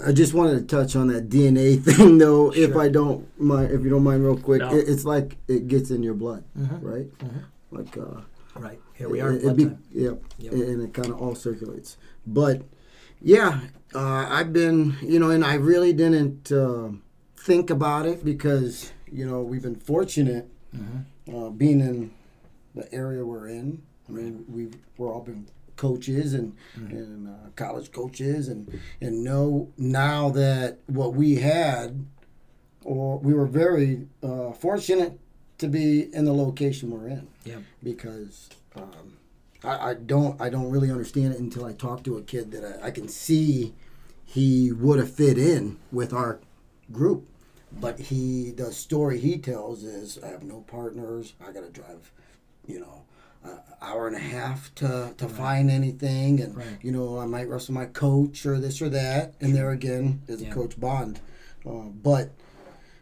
I 0.05 0.13
just 0.13 0.33
wanted 0.33 0.59
to 0.69 0.77
touch 0.77 0.95
on 0.95 1.09
that 1.09 1.29
DNA 1.29 1.83
thing, 1.85 2.19
though, 2.19 2.53
if 2.53 2.77
I 2.77 2.89
don't 2.89 3.27
mind, 3.41 3.73
if 3.73 3.83
you 3.83 3.91
don't 3.91 4.05
mind, 4.05 4.25
real 4.25 4.37
quick. 4.39 4.61
No. 4.61 4.73
It, 4.73 4.89
it's 4.89 5.05
like 5.05 5.37
it 5.49 5.67
gets 5.69 5.91
in 5.91 6.03
your 6.03 6.15
blood, 6.15 6.45
Mhm. 6.59 6.79
right? 6.83 7.19
Mhm. 7.19 7.45
Like 7.73 7.97
uh, 7.99 8.21
right. 8.61 8.79
Here 8.95 9.09
we 9.09 9.21
are. 9.21 9.33
It, 9.33 9.45
it 9.45 9.57
be. 9.57 9.71
Yep. 9.93 10.23
Yep. 10.39 10.53
And 10.53 10.83
it 10.83 10.95
kind 10.95 11.09
of 11.09 11.21
all 11.21 11.35
circulates. 11.35 11.97
But 12.27 12.63
yeah, 13.21 13.61
uh, 13.95 14.27
I've 14.29 14.53
been, 14.53 14.97
you 15.03 15.19
know, 15.19 15.31
and 15.31 15.45
I 15.45 15.55
really 15.55 15.93
didn't 15.93 16.53
uh, 16.53 16.91
think 17.37 17.71
about 17.71 18.07
it 18.07 18.25
because, 18.25 18.93
you 19.11 19.27
know, 19.29 19.43
we've 19.43 19.63
been 19.63 19.77
fortunate 19.81 20.49
Mm-hmm. 20.77 21.37
uh, 21.37 21.51
being 21.51 21.81
in 21.81 22.13
the 22.75 22.91
area 22.95 23.25
we're 23.27 23.47
in. 23.49 23.83
I 24.09 24.13
mean, 24.13 24.45
we've 24.49 24.75
we're 24.97 25.13
all 25.13 25.21
been 25.21 25.47
coaches 25.87 26.33
and 26.35 26.55
Mm-hmm. 26.79 26.97
and 26.97 27.29
uh, 27.29 27.49
college 27.57 27.91
coaches 27.93 28.49
and 28.49 28.63
and 29.05 29.25
know 29.29 29.69
now 29.77 30.31
that 30.31 30.79
what 30.87 31.13
we 31.15 31.29
had, 31.37 32.07
or 32.85 33.19
we 33.19 33.33
were 33.35 33.47
very 33.65 34.07
uh, 34.23 34.53
fortunate 34.53 35.19
to 35.59 35.67
be 35.69 35.87
in 36.15 36.25
the 36.25 36.33
location 36.45 36.91
we're 36.91 37.09
in 37.09 37.27
Yep. 37.45 37.63
because 37.83 38.49
um, 38.77 39.07
I, 39.65 39.91
I 39.91 39.95
don't 39.95 40.41
I 40.41 40.49
don't 40.51 40.71
really 40.71 40.91
understand 40.91 41.35
it 41.35 41.41
until 41.41 41.65
I 41.65 41.73
talk 41.73 42.03
to 42.05 42.17
a 42.17 42.23
kid 42.23 42.53
that 42.53 42.65
I, 42.83 42.87
I 42.89 42.91
can 42.91 43.09
see 43.09 43.75
he 44.25 44.73
would 44.73 44.99
have 44.99 45.13
fit 45.13 45.37
in 45.39 45.77
with 45.91 46.13
our 46.13 46.39
group. 46.91 47.27
But 47.85 47.99
he 48.11 48.51
the 48.63 48.71
story 48.73 49.19
he 49.19 49.39
tells 49.39 49.83
is 49.83 50.19
I 50.23 50.29
have 50.29 50.43
no 50.43 50.59
partners. 50.77 51.35
I 51.47 51.53
got 51.53 51.65
to 51.65 51.71
drive, 51.81 52.13
you 52.67 52.81
know, 52.81 53.03
hour 53.81 54.07
and 54.07 54.15
a 54.17 54.21
half 54.21 54.75
to, 54.77 55.13
to 55.19 55.29
find 55.29 55.71
anything, 55.71 56.41
and 56.41 56.57
Right. 56.57 56.79
you 56.83 56.93
know 56.93 57.19
I 57.19 57.27
might 57.27 57.49
wrestle 57.49 57.75
my 57.75 57.87
coach 57.87 58.47
or 58.47 58.59
this 58.61 58.81
or 58.81 58.89
that. 58.91 59.35
And 59.41 59.55
there 59.55 59.71
again 59.71 60.23
is 60.29 60.41
Yeah. 60.43 60.51
a 60.51 60.55
coach 60.55 60.79
bond, 60.79 61.21
uh, 61.67 61.71
but. 61.93 62.31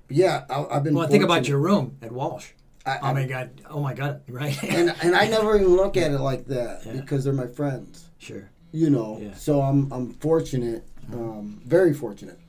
but 0.09 0.17
Yeah, 0.17 0.45
I, 0.51 0.65
I've 0.77 0.83
been. 0.85 0.95
Well, 0.95 1.07
think 1.09 1.23
about 1.25 1.47
your 1.47 1.59
room 1.59 1.97
at 2.03 2.11
Walsh. 2.13 2.49
I, 2.87 2.99
Oh 3.03 3.13
my 3.15 3.27
God! 3.27 3.61
Oh 3.69 3.81
my 3.81 3.93
God! 3.95 4.23
Right? 4.29 4.57
and 4.65 4.95
and 5.03 5.15
I 5.15 5.29
never 5.29 5.55
even 5.57 5.77
look 5.77 5.97
at 5.99 6.11
it 6.13 6.19
like 6.19 6.47
that 6.47 6.87
Yeah. 6.87 6.93
because 6.93 7.25
they're 7.25 7.35
my 7.35 7.47
friends, 7.47 8.07
sure. 8.19 8.49
you 8.73 8.89
know. 8.89 9.19
Yeah. 9.21 9.35
So 9.35 9.61
I'm 9.61 9.93
I'm 9.93 10.15
fortunate, 10.15 10.83
um, 11.13 11.61
very 11.67 11.93
fortunate. 11.93 12.40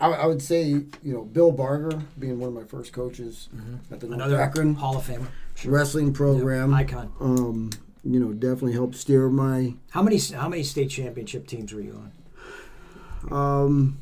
I, 0.00 0.08
I 0.08 0.26
would 0.26 0.40
say 0.42 0.64
you 0.68 0.86
know 1.02 1.24
Bill 1.24 1.52
Barger 1.52 2.02
being 2.18 2.38
one 2.40 2.48
of 2.48 2.54
my 2.54 2.64
first 2.64 2.92
coaches 2.92 3.48
at 3.90 4.00
the 4.00 4.06
North 4.06 4.12
Mm-hmm. 4.12 4.12
Another 4.14 4.40
Akron 4.40 4.74
Hall 4.74 4.96
of 4.96 5.04
Famer. 5.06 5.26
wrestling 5.64 6.12
program. 6.12 6.72
Icon. 6.74 7.12
Um, 7.20 7.70
you 8.02 8.18
know, 8.18 8.32
definitely 8.32 8.72
helped 8.72 8.94
steer 8.96 9.28
my. 9.28 9.74
How 9.90 10.02
many 10.02 10.18
how 10.18 10.48
many 10.48 10.62
state 10.62 10.88
championship 10.90 11.46
teams 11.46 11.72
were 11.72 11.80
you 11.82 12.02
on? 13.30 13.32
Um, 13.32 13.98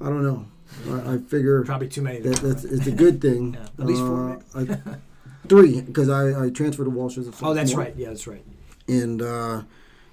I 0.00 0.06
don't 0.06 0.22
know. 0.22 0.46
I, 0.90 1.14
I 1.14 1.18
figure 1.18 1.62
Probably 1.64 1.88
too 1.88 2.02
many. 2.02 2.20
that 2.20 2.36
that's 2.36 2.64
it's 2.64 2.86
a 2.86 2.90
good 2.92 3.20
thing. 3.20 3.54
Yeah, 3.60 3.66
at 3.78 3.86
least 3.86 4.00
four, 4.00 4.40
Uh, 4.54 4.66
I, 4.70 4.96
three 5.48 5.80
because 5.80 6.08
I, 6.08 6.44
I 6.46 6.50
transferred 6.50 6.84
to 6.84 6.90
Walsh 6.90 7.16
as 7.18 7.28
a 7.28 7.32
oh, 7.42 7.54
that's 7.54 7.74
right. 7.74 7.94
Yeah, 7.96 8.08
that's 8.08 8.26
right. 8.26 8.44
and 8.86 9.20
uh, 9.22 9.62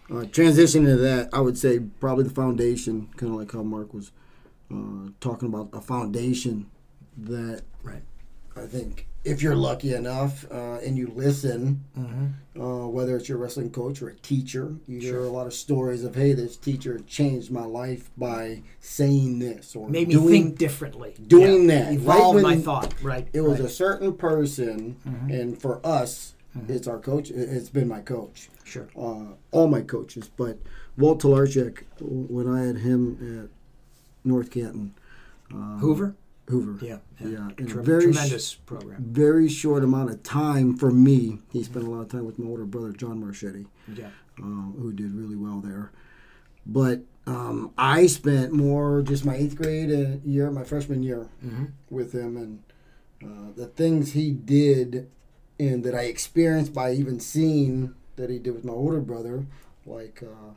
uh, 0.10 0.24
transitioning 0.32 0.86
to 0.86 0.96
that, 0.98 1.29
I 1.34 1.39
would 1.41 1.58
say 1.58 1.79
probably 1.79 2.24
the 2.25 2.29
foundation, 2.29 3.10
kind 3.17 3.34
of 3.34 3.39
like 3.39 3.51
how 3.51 3.63
Mark 3.63 3.94
was 3.94 4.12
uh, 4.74 5.10
talking 5.19 5.48
about 5.50 5.69
a 5.74 5.81
foundation 5.81 6.69
that 7.17 7.62
Right. 7.84 8.01
I 8.55 8.65
think 8.65 9.07
if 9.24 9.41
you're 9.41 9.55
lucky 9.55 9.93
enough 9.93 10.45
uh, 10.51 10.75
and 10.86 10.98
you 10.98 11.07
listen, 11.15 11.84
Mm-hmm. 11.98 12.62
uh, 12.62 12.88
whether 12.88 13.15
it's 13.17 13.27
your 13.29 13.38
wrestling 13.38 13.69
coach 13.72 14.01
or 14.01 14.10
a 14.10 14.15
teacher, 14.15 14.75
you 14.88 15.00
hear 15.00 15.19
a 15.24 15.29
lot 15.29 15.48
of 15.48 15.53
stories 15.53 16.03
of, 16.03 16.15
hey, 16.15 16.34
this 16.34 16.55
teacher 16.57 17.00
changed 17.07 17.51
my 17.51 17.63
life 17.65 18.10
by 18.17 18.62
saying 18.79 19.39
this 19.39 19.75
or 19.75 19.89
Made 19.89 20.07
me 20.10 20.13
doing, 20.15 20.29
think 20.29 20.57
differently. 20.57 21.15
doing 21.27 21.69
Yeah. 21.69 21.84
that. 21.86 21.93
Evolved 21.93 22.36
Right 22.43 22.55
my 22.55 22.57
thought. 22.57 22.93
Right. 23.03 23.27
It 23.34 23.41
was 23.41 23.60
right. 23.60 23.67
a 23.67 23.69
certain 23.69 24.13
person, 24.13 24.95
Mm-hmm. 25.07 25.31
and 25.31 25.62
for 25.62 25.86
us, 25.86 26.34
it's 26.69 26.88
our 26.88 27.00
coach. 27.00 27.29
it- 27.31 27.50
It's 27.50 27.69
been 27.69 27.88
my 27.88 28.00
coach 28.01 28.50
sure. 28.63 28.88
uh, 28.98 29.34
all 29.51 29.67
my 29.67 29.81
coaches, 29.81 30.29
but 30.38 30.57
Walt 30.98 31.22
Talarchuk, 31.22 31.79
when 32.00 32.48
I 32.48 32.62
had 32.67 32.77
him 32.77 33.41
at 33.43 33.54
North 34.25 34.51
Canton, 34.51 34.94
uh, 35.53 35.77
Hoover. 35.77 36.15
Hoover, 36.50 36.84
Yeah. 36.86 37.00
yeah, 37.20 37.50
in 37.58 37.65
a 37.65 37.70
Tre- 37.70 37.84
very 37.84 38.01
sh- 38.01 38.15
tremendous 38.15 38.53
program. 38.53 39.03
very 39.03 39.48
short 39.50 39.84
amount 39.84 40.12
of 40.12 40.22
time 40.22 40.75
for 40.77 40.91
me. 40.91 41.39
He 41.51 41.63
spent 41.63 41.88
a 41.88 41.89
lot 41.89 42.01
of 42.01 42.10
time 42.10 42.24
with 42.25 42.38
my 42.38 42.46
older 42.48 42.65
brother 42.65 42.91
John 42.91 43.20
Marchetti, 43.20 43.65
Yeah. 43.96 44.10
um, 44.39 44.75
who 44.79 44.94
did 44.94 45.12
really 45.15 45.36
well 45.36 45.60
there. 45.60 45.91
But 46.65 47.01
um, 47.25 47.72
I 47.79 48.05
spent 48.05 48.53
more 48.53 49.01
just 49.01 49.25
my 49.25 49.36
eighth 49.36 49.55
grade 49.55 49.91
uh, 49.91 50.17
year, 50.24 50.51
my 50.51 50.63
freshman 50.63 51.01
year, 51.01 51.29
Mm-hmm. 51.44 51.65
with 51.89 52.12
him, 52.13 52.38
and 52.38 52.60
uh, 53.24 53.51
the 53.55 53.65
things 53.65 54.12
he 54.12 54.29
did, 54.32 55.10
and 55.60 55.84
that 55.84 55.96
I 55.96 56.03
experienced 56.03 56.74
by 56.75 56.91
even 56.94 57.20
seeing 57.20 57.96
that 58.17 58.29
he 58.29 58.38
did 58.38 58.53
with 58.53 58.63
my 58.65 58.74
older 58.74 59.00
brother, 59.01 59.48
like 59.88 60.22
uh, 60.22 60.51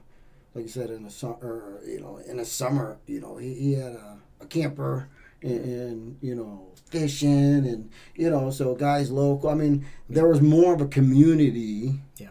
like 0.59 0.65
you 0.67 0.73
said 0.73 0.91
in 0.91 1.05
the 1.05 1.11
summer, 1.11 1.79
you 1.87 2.00
know, 2.00 2.17
in 2.29 2.38
the 2.38 2.45
summer, 2.45 2.99
you 3.07 3.21
know, 3.21 3.37
he, 3.37 3.55
he 3.55 3.73
had 3.75 3.93
a, 3.93 4.19
a 4.41 4.47
camper 4.47 5.09
and, 5.41 5.65
and 5.65 6.19
you 6.21 6.35
know 6.35 6.73
fishing 6.91 7.65
and 7.65 7.91
you 8.17 8.29
know 8.29 8.50
so 8.50 8.75
guys 8.75 9.09
local. 9.11 9.50
I 9.50 9.55
mean, 9.55 9.87
there 10.11 10.27
was 10.27 10.41
more 10.41 10.75
of 10.75 10.81
a 10.81 10.87
community 10.88 12.00
Yeah. 12.17 12.31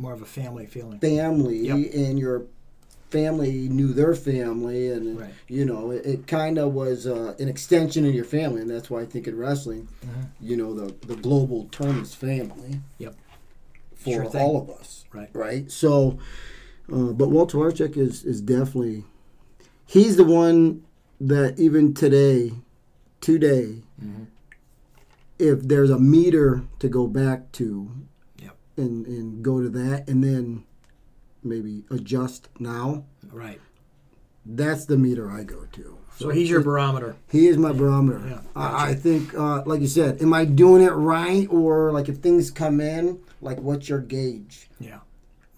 More 0.00 0.12
of 0.12 0.22
a 0.22 0.26
family 0.26 0.66
feeling. 0.66 0.98
family, 0.98 1.58
Yep. 1.68 1.94
and 1.94 2.18
your 2.18 2.46
family 3.10 3.68
knew 3.68 3.92
their 3.92 4.14
family, 4.16 4.88
and 4.90 5.20
Right. 5.20 5.34
you 5.46 5.64
know 5.64 5.92
it, 5.92 6.04
it 6.04 6.26
kind 6.26 6.58
of 6.58 6.74
was 6.74 7.06
uh, 7.06 7.36
an 7.38 7.48
extension 7.48 8.04
of 8.04 8.12
your 8.12 8.24
family, 8.24 8.60
and 8.60 8.68
that's 8.68 8.90
why 8.90 9.02
I 9.02 9.06
think 9.06 9.28
in 9.28 9.36
wrestling, 9.38 9.86
Mhm. 10.04 10.26
you 10.40 10.56
know, 10.56 10.74
the 10.74 10.92
the 11.06 11.14
global 11.16 11.68
term 11.70 12.02
is 12.02 12.12
family. 12.12 12.80
Yep. 12.98 13.14
For 13.94 14.10
Sure 14.10 14.36
all 14.40 14.56
of 14.62 14.70
us, 14.70 15.04
Right. 15.12 15.28
right? 15.32 15.70
So, 15.70 16.18
uh, 16.92 17.12
but 17.12 17.28
Walt 17.30 17.52
Talarchuk 17.52 17.96
is 17.96 18.24
is 18.24 18.40
definitely 18.40 19.04
he's 19.86 20.16
the 20.16 20.24
one 20.24 20.82
that 21.20 21.58
even 21.58 21.94
today, 21.94 22.52
today, 23.20 23.82
Mhm. 24.02 24.26
if 25.38 25.62
there's 25.62 25.90
a 25.90 25.98
meter 25.98 26.62
to 26.78 26.88
go 26.88 27.06
back 27.06 27.50
to, 27.52 27.90
Yep. 28.40 28.56
and 28.76 29.06
and 29.06 29.42
go 29.42 29.60
to 29.62 29.68
that, 29.70 30.08
and 30.08 30.22
then 30.22 30.64
maybe 31.42 31.84
adjust 31.90 32.48
now. 32.58 33.04
Right. 33.32 33.60
That's 34.46 34.84
the 34.86 34.96
meter 34.96 35.30
I 35.30 35.44
go 35.44 35.66
to. 35.72 35.96
So 36.18 36.30
he's 36.30 36.50
your 36.50 36.62
barometer. 36.62 37.14
He 37.30 37.46
is 37.46 37.56
my 37.56 37.72
barometer. 37.72 38.20
Yeah, 38.28 38.40
I, 38.56 38.90
I 38.90 38.94
think, 38.94 39.34
uh, 39.36 39.62
like 39.66 39.80
you 39.80 39.86
said, 39.86 40.20
am 40.20 40.32
I 40.34 40.44
doing 40.46 40.82
it 40.82 40.90
right, 40.92 41.46
or 41.50 41.92
like 41.92 42.08
if 42.08 42.16
things 42.18 42.50
come 42.50 42.80
in, 42.80 43.18
like 43.40 43.60
what's 43.60 43.88
your 43.88 44.00
gauge? 44.00 44.68
Yeah. 44.80 44.98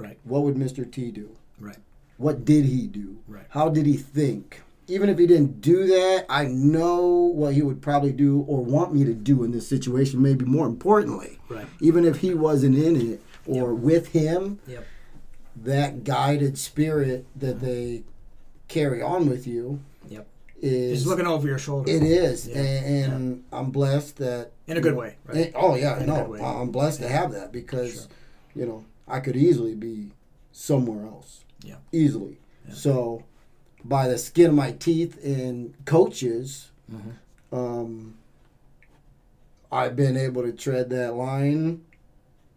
Right. 0.01 0.19
What 0.25 0.43
would 0.43 0.57
Mr. 0.57 0.91
T 0.91 1.11
do? 1.11 1.37
Right. 1.59 1.77
What 2.17 2.45
did 2.45 2.65
he 2.65 2.87
do? 2.87 3.19
Right. 3.29 3.45
How 3.51 3.69
did 3.69 3.87
he 3.87 3.97
think? 3.97 4.63
Even 4.89 5.09
if 5.09 5.19
he 5.19 5.27
didn't 5.27 5.61
do 5.61 5.87
that, 5.87 6.27
I 6.29 6.47
know 6.47 7.07
what 7.07 7.55
he 7.55 7.63
would 7.63 7.81
probably 7.81 8.13
do 8.13 8.41
or 8.49 8.65
want 8.65 8.93
me 8.93 9.05
to 9.05 9.15
do 9.15 9.45
in 9.45 9.53
this 9.53 9.69
situation. 9.69 10.21
Maybe 10.21 10.45
more 10.45 10.67
importantly, 10.67 11.39
Right. 11.49 11.67
even 11.81 12.05
if 12.05 12.17
he 12.19 12.35
wasn't 12.35 12.77
in 12.77 12.97
it 13.13 13.23
or 13.47 13.73
with 13.75 14.09
him, 14.09 14.59
Yep. 14.67 14.85
that 15.63 16.05
guided 16.05 16.59
spirit 16.59 17.25
that 17.37 17.57
mm-hmm. 17.59 17.67
they 17.67 18.03
carry 18.69 19.01
on 19.03 19.29
with 19.29 19.47
you 19.47 19.81
Yep. 20.09 20.27
is 20.61 20.91
He's 21.01 21.07
looking 21.07 21.27
over 21.27 21.47
your 21.47 21.59
shoulder. 21.59 21.91
it 21.91 22.03
is, 22.03 22.49
Yeah, 22.49 22.57
and, 22.59 23.13
and 23.13 23.45
I'm 23.53 23.71
blessed 23.71 24.17
that 24.19 24.51
In 24.67 24.77
a 24.77 24.81
good 24.81 24.97
way, 24.97 25.17
right? 25.25 25.53
Oh 25.55 25.75
yeah, 25.77 26.01
In 26.01 26.07
no. 26.07 26.35
I'm 26.37 26.71
blessed 26.71 27.01
to 27.01 27.09
have 27.09 27.31
that 27.33 27.53
because 27.53 27.93
Sure. 27.95 28.03
you 28.57 28.67
know 28.67 28.85
I 29.11 29.21
could 29.21 29.37
easily 29.37 29.75
be 29.75 30.13
somewhere 30.53 31.05
else. 31.07 31.45
Yeah. 31.63 31.77
easily. 31.93 32.39
Yeah. 32.69 32.75
So 32.75 33.25
by 33.85 34.09
the 34.09 34.17
skin 34.19 34.51
of 34.51 34.57
my 34.57 34.73
teeth 34.73 35.19
in 35.23 35.75
coaches, 35.85 36.71
um, 37.53 38.17
I've 39.73 39.95
been 39.97 40.17
able 40.17 40.43
to 40.43 40.53
tread 40.53 40.91
that 40.91 41.15
line, 41.15 41.85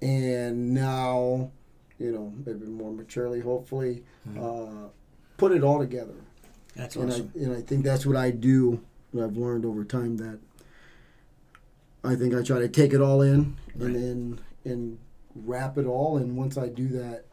and 0.02 0.74
now, 0.74 1.52
you 2.00 2.12
know, 2.12 2.34
maybe 2.46 2.66
more 2.66 2.92
maturely, 2.92 3.40
hopefully, 3.42 4.04
uh, 4.40 4.88
put 5.38 5.52
it 5.52 5.64
all 5.64 5.80
together. 5.80 6.16
That's 6.76 6.96
And 6.96 7.10
awesome. 7.12 7.32
I 7.36 7.40
and 7.44 7.54
I 7.58 7.62
think 7.62 7.84
that's 7.84 8.06
what 8.06 8.16
I 8.16 8.32
do. 8.32 8.82
What 9.12 9.26
I've 9.26 9.38
learned 9.38 9.64
over 9.66 9.84
time 9.84 10.18
that 10.18 10.40
I 12.04 12.16
think 12.16 12.34
I 12.34 12.42
try 12.42 12.60
to 12.60 12.68
take 12.68 12.94
it 12.94 13.02
all 13.02 13.22
in 13.22 13.58
Right. 13.76 13.86
and 13.88 13.96
then 13.96 14.40
and 14.66 14.98
wrap 15.36 15.78
it 15.78 15.86
all. 15.86 16.18
And 16.18 16.36
once 16.36 16.58
I 16.58 16.68
do 16.68 16.88
that, 16.90 17.26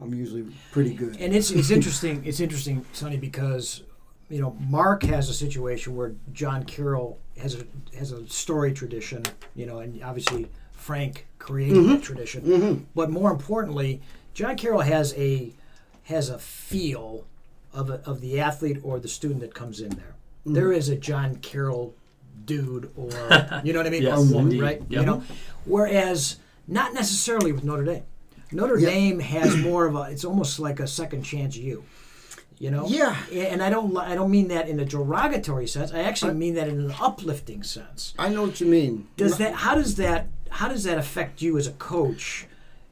I'm 0.00 0.12
usually 0.12 0.46
pretty 0.72 0.94
good. 0.94 1.16
And 1.20 1.34
it's 1.34 1.50
it's 1.50 1.70
interesting. 1.70 2.22
It's 2.24 2.40
interesting, 2.40 2.84
Sonny, 2.92 3.16
because 3.16 3.82
you 4.28 4.40
know 4.40 4.56
Mark 4.60 5.02
has 5.04 5.28
a 5.28 5.34
situation 5.34 5.96
where 5.96 6.14
John 6.32 6.64
Carroll 6.64 7.18
has 7.40 7.54
a 7.54 7.64
has 7.96 8.12
a 8.12 8.26
story 8.28 8.72
tradition. 8.72 9.22
You 9.54 9.66
know, 9.66 9.78
and 9.78 10.02
obviously 10.02 10.48
Frank 10.72 11.26
created 11.38 11.84
that 11.88 12.02
tradition. 12.02 12.42
Mm-hmm. 12.42 12.84
But 12.94 13.10
more 13.10 13.30
importantly, 13.30 14.02
John 14.34 14.56
Carroll 14.56 14.82
has 14.82 15.14
a 15.14 15.52
has 16.04 16.28
a 16.28 16.38
feel 16.38 17.24
of 17.72 17.90
a, 17.90 17.94
of 18.04 18.20
the 18.20 18.38
athlete 18.40 18.78
or 18.82 18.98
the 19.00 19.08
student 19.08 19.40
that 19.40 19.54
comes 19.54 19.80
in 19.80 19.90
there. 19.90 20.14
There 20.44 20.72
is 20.72 20.88
a 20.88 20.96
John 20.96 21.36
Carroll 21.36 21.94
dude, 22.44 22.90
or 22.96 23.10
you 23.64 23.72
know 23.72 23.80
what 23.80 23.86
I 23.86 23.90
mean, 23.90 24.02
Yes, 24.04 24.18
or 24.18 24.22
woman, 24.22 24.52
indeed. 24.52 24.62
right? 24.62 24.82
You 24.88 25.04
know, 25.04 25.22
whereas 25.64 26.36
not 26.68 26.94
necessarily 26.94 27.52
with 27.52 27.64
Notre 27.64 27.84
Dame. 27.84 28.02
Notre 28.52 28.78
Yeah. 28.78 28.90
Dame 28.90 29.20
has 29.20 29.56
more 29.68 29.86
of 29.86 29.94
a. 29.94 30.02
It's 30.10 30.24
almost 30.24 30.58
like 30.58 30.80
a 30.80 30.86
second 30.86 31.22
chance 31.22 31.56
you. 31.56 31.84
You 32.58 32.70
know. 32.70 32.86
Yeah. 32.88 33.16
And 33.32 33.62
I 33.62 33.68
don't. 33.70 33.96
I 33.96 34.14
don't 34.14 34.30
mean 34.30 34.48
that 34.48 34.68
in 34.68 34.80
a 34.80 34.84
derogatory 34.84 35.66
sense. 35.66 35.92
I 35.92 36.00
actually 36.00 36.34
mean 36.34 36.54
that 36.54 36.68
in 36.68 36.80
an 36.80 36.94
uplifting 37.00 37.62
sense. 37.62 38.14
I 38.18 38.28
know 38.28 38.42
what 38.42 38.60
you 38.60 38.66
mean. 38.66 39.08
Does 39.16 39.38
that? 39.38 39.54
How 39.54 39.74
does 39.74 39.96
that? 39.96 40.28
How 40.50 40.68
does 40.68 40.84
that 40.84 40.96
affect 40.96 41.42
you 41.42 41.58
as 41.58 41.66
a 41.66 41.72
coach? 41.72 42.46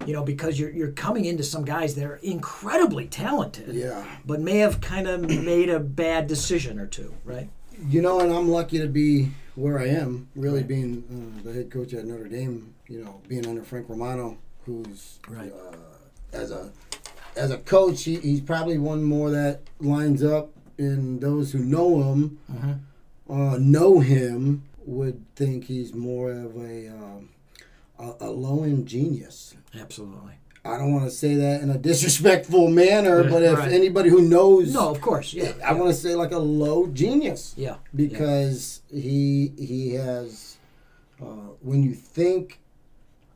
You 0.06 0.12
know, 0.12 0.22
because 0.22 0.58
you're 0.60 0.70
you're 0.70 0.90
coming 0.92 1.24
into 1.24 1.42
some 1.42 1.64
guys 1.64 1.94
that 1.94 2.04
are 2.04 2.16
incredibly 2.16 3.06
talented, 3.06 3.74
Yeah. 3.74 4.04
but 4.26 4.40
may 4.40 4.58
have 4.58 4.82
kind 4.82 5.06
of 5.06 5.22
made 5.22 5.70
a 5.70 5.80
bad 5.80 6.26
decision 6.26 6.78
or 6.78 6.86
two, 6.86 7.14
right? 7.24 7.48
You 7.88 8.02
know, 8.02 8.20
and 8.20 8.30
I'm 8.30 8.50
lucky 8.50 8.78
to 8.80 8.86
be 8.88 9.30
where 9.54 9.78
I 9.78 9.86
am, 9.86 10.28
really 10.34 10.62
being 10.62 11.04
uh, 11.40 11.42
the 11.44 11.52
head 11.54 11.70
coach 11.70 11.94
at 11.94 12.04
Notre 12.04 12.28
Dame. 12.28 12.73
You 12.88 13.02
know, 13.04 13.20
being 13.28 13.46
under 13.46 13.62
Frank 13.62 13.88
Romano, 13.88 14.36
who's 14.66 15.18
Right. 15.28 15.52
uh, 15.52 15.76
as 16.36 16.50
a 16.50 16.70
as 17.36 17.50
a 17.50 17.58
coach, 17.58 18.04
he, 18.04 18.16
he's 18.16 18.40
probably 18.40 18.78
one 18.78 19.02
more 19.02 19.30
that 19.30 19.60
lines 19.80 20.22
up, 20.22 20.50
and 20.78 21.20
those 21.20 21.50
who 21.52 21.58
know 21.60 22.02
him, 22.12 22.38
uh, 23.28 23.56
know 23.58 24.00
him, 24.00 24.62
would 24.86 25.24
think 25.34 25.64
he's 25.64 25.94
more 25.94 26.30
of 26.30 26.56
a 26.56 26.88
um, 26.88 27.30
a, 27.98 28.12
a 28.20 28.30
low 28.30 28.64
end 28.64 28.86
genius. 28.86 29.54
Absolutely. 29.78 30.34
I 30.66 30.78
don't 30.78 30.92
want 30.94 31.04
to 31.04 31.10
say 31.10 31.34
that 31.34 31.60
in 31.62 31.70
a 31.70 31.76
disrespectful 31.78 32.68
manner, 32.70 33.22
Yeah, 33.22 33.30
but 33.30 33.42
if 33.42 33.58
right. 33.58 33.72
anybody 33.72 34.08
who 34.10 34.22
knows, 34.22 34.72
No, 34.72 34.90
of 34.90 35.00
course, 35.00 35.32
yeah, 35.34 35.52
I 35.64 35.72
want 35.74 35.88
to 35.90 35.94
say 35.94 36.14
like 36.14 36.32
a 36.32 36.38
low 36.38 36.86
genius 36.86 37.54
yeah, 37.56 37.76
because 37.94 38.82
he 38.92 39.52
he 39.58 39.94
has 39.94 40.56
uh, 41.20 41.24
when 41.60 41.82
you 41.82 41.92
think 41.94 42.60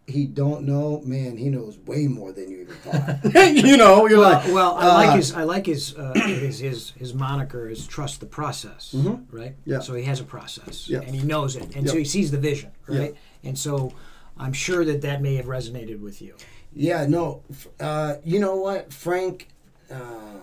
he 0.09 0.25
don't 0.27 0.65
know, 0.65 1.03
man, 1.05 1.37
he 1.37 1.51
knows 1.51 1.79
way 1.81 2.07
more 2.07 2.33
than 2.33 2.51
you 2.51 2.63
even 2.63 2.75
thought. 2.77 3.35
you 3.55 3.77
know, 3.77 4.09
you're 4.09 4.19
Well, 4.19 4.33
like, 4.33 4.47
well, 4.47 4.75
I 4.77 4.87
uh, 4.89 4.95
like 4.95 5.17
his 5.17 5.33
I 5.35 5.43
like 5.45 5.67
his 5.67 5.95
uh, 5.97 6.15
his 6.15 6.59
his 6.61 6.91
his 6.93 7.13
moniker 7.15 7.69
is 7.69 7.87
trust 7.87 8.21
the 8.21 8.27
process, 8.27 8.95
right? 9.31 9.55
Yeah. 9.67 9.81
So 9.81 9.95
he 9.95 10.05
has 10.05 10.21
a 10.21 10.25
process, 10.25 10.89
Yeah. 10.89 11.01
and 11.01 11.15
he 11.15 11.23
knows 11.23 11.57
it, 11.57 11.77
and 11.77 11.89
so 11.89 11.97
he 11.97 12.05
sees 12.05 12.31
the 12.31 12.39
vision, 12.39 12.71
right? 12.87 13.15
And 13.45 13.59
so 13.59 13.93
I'm 14.39 14.53
sure 14.53 14.85
that 14.85 15.03
that 15.03 15.21
may 15.23 15.35
have 15.37 15.47
resonated 15.47 16.01
with 16.01 16.23
you. 16.23 16.35
Yeah, 16.73 17.07
no. 17.07 17.43
Uh, 17.81 18.17
you 18.25 18.39
know 18.41 18.57
what, 18.57 18.93
Frank, 18.93 19.49
uh, 19.91 20.41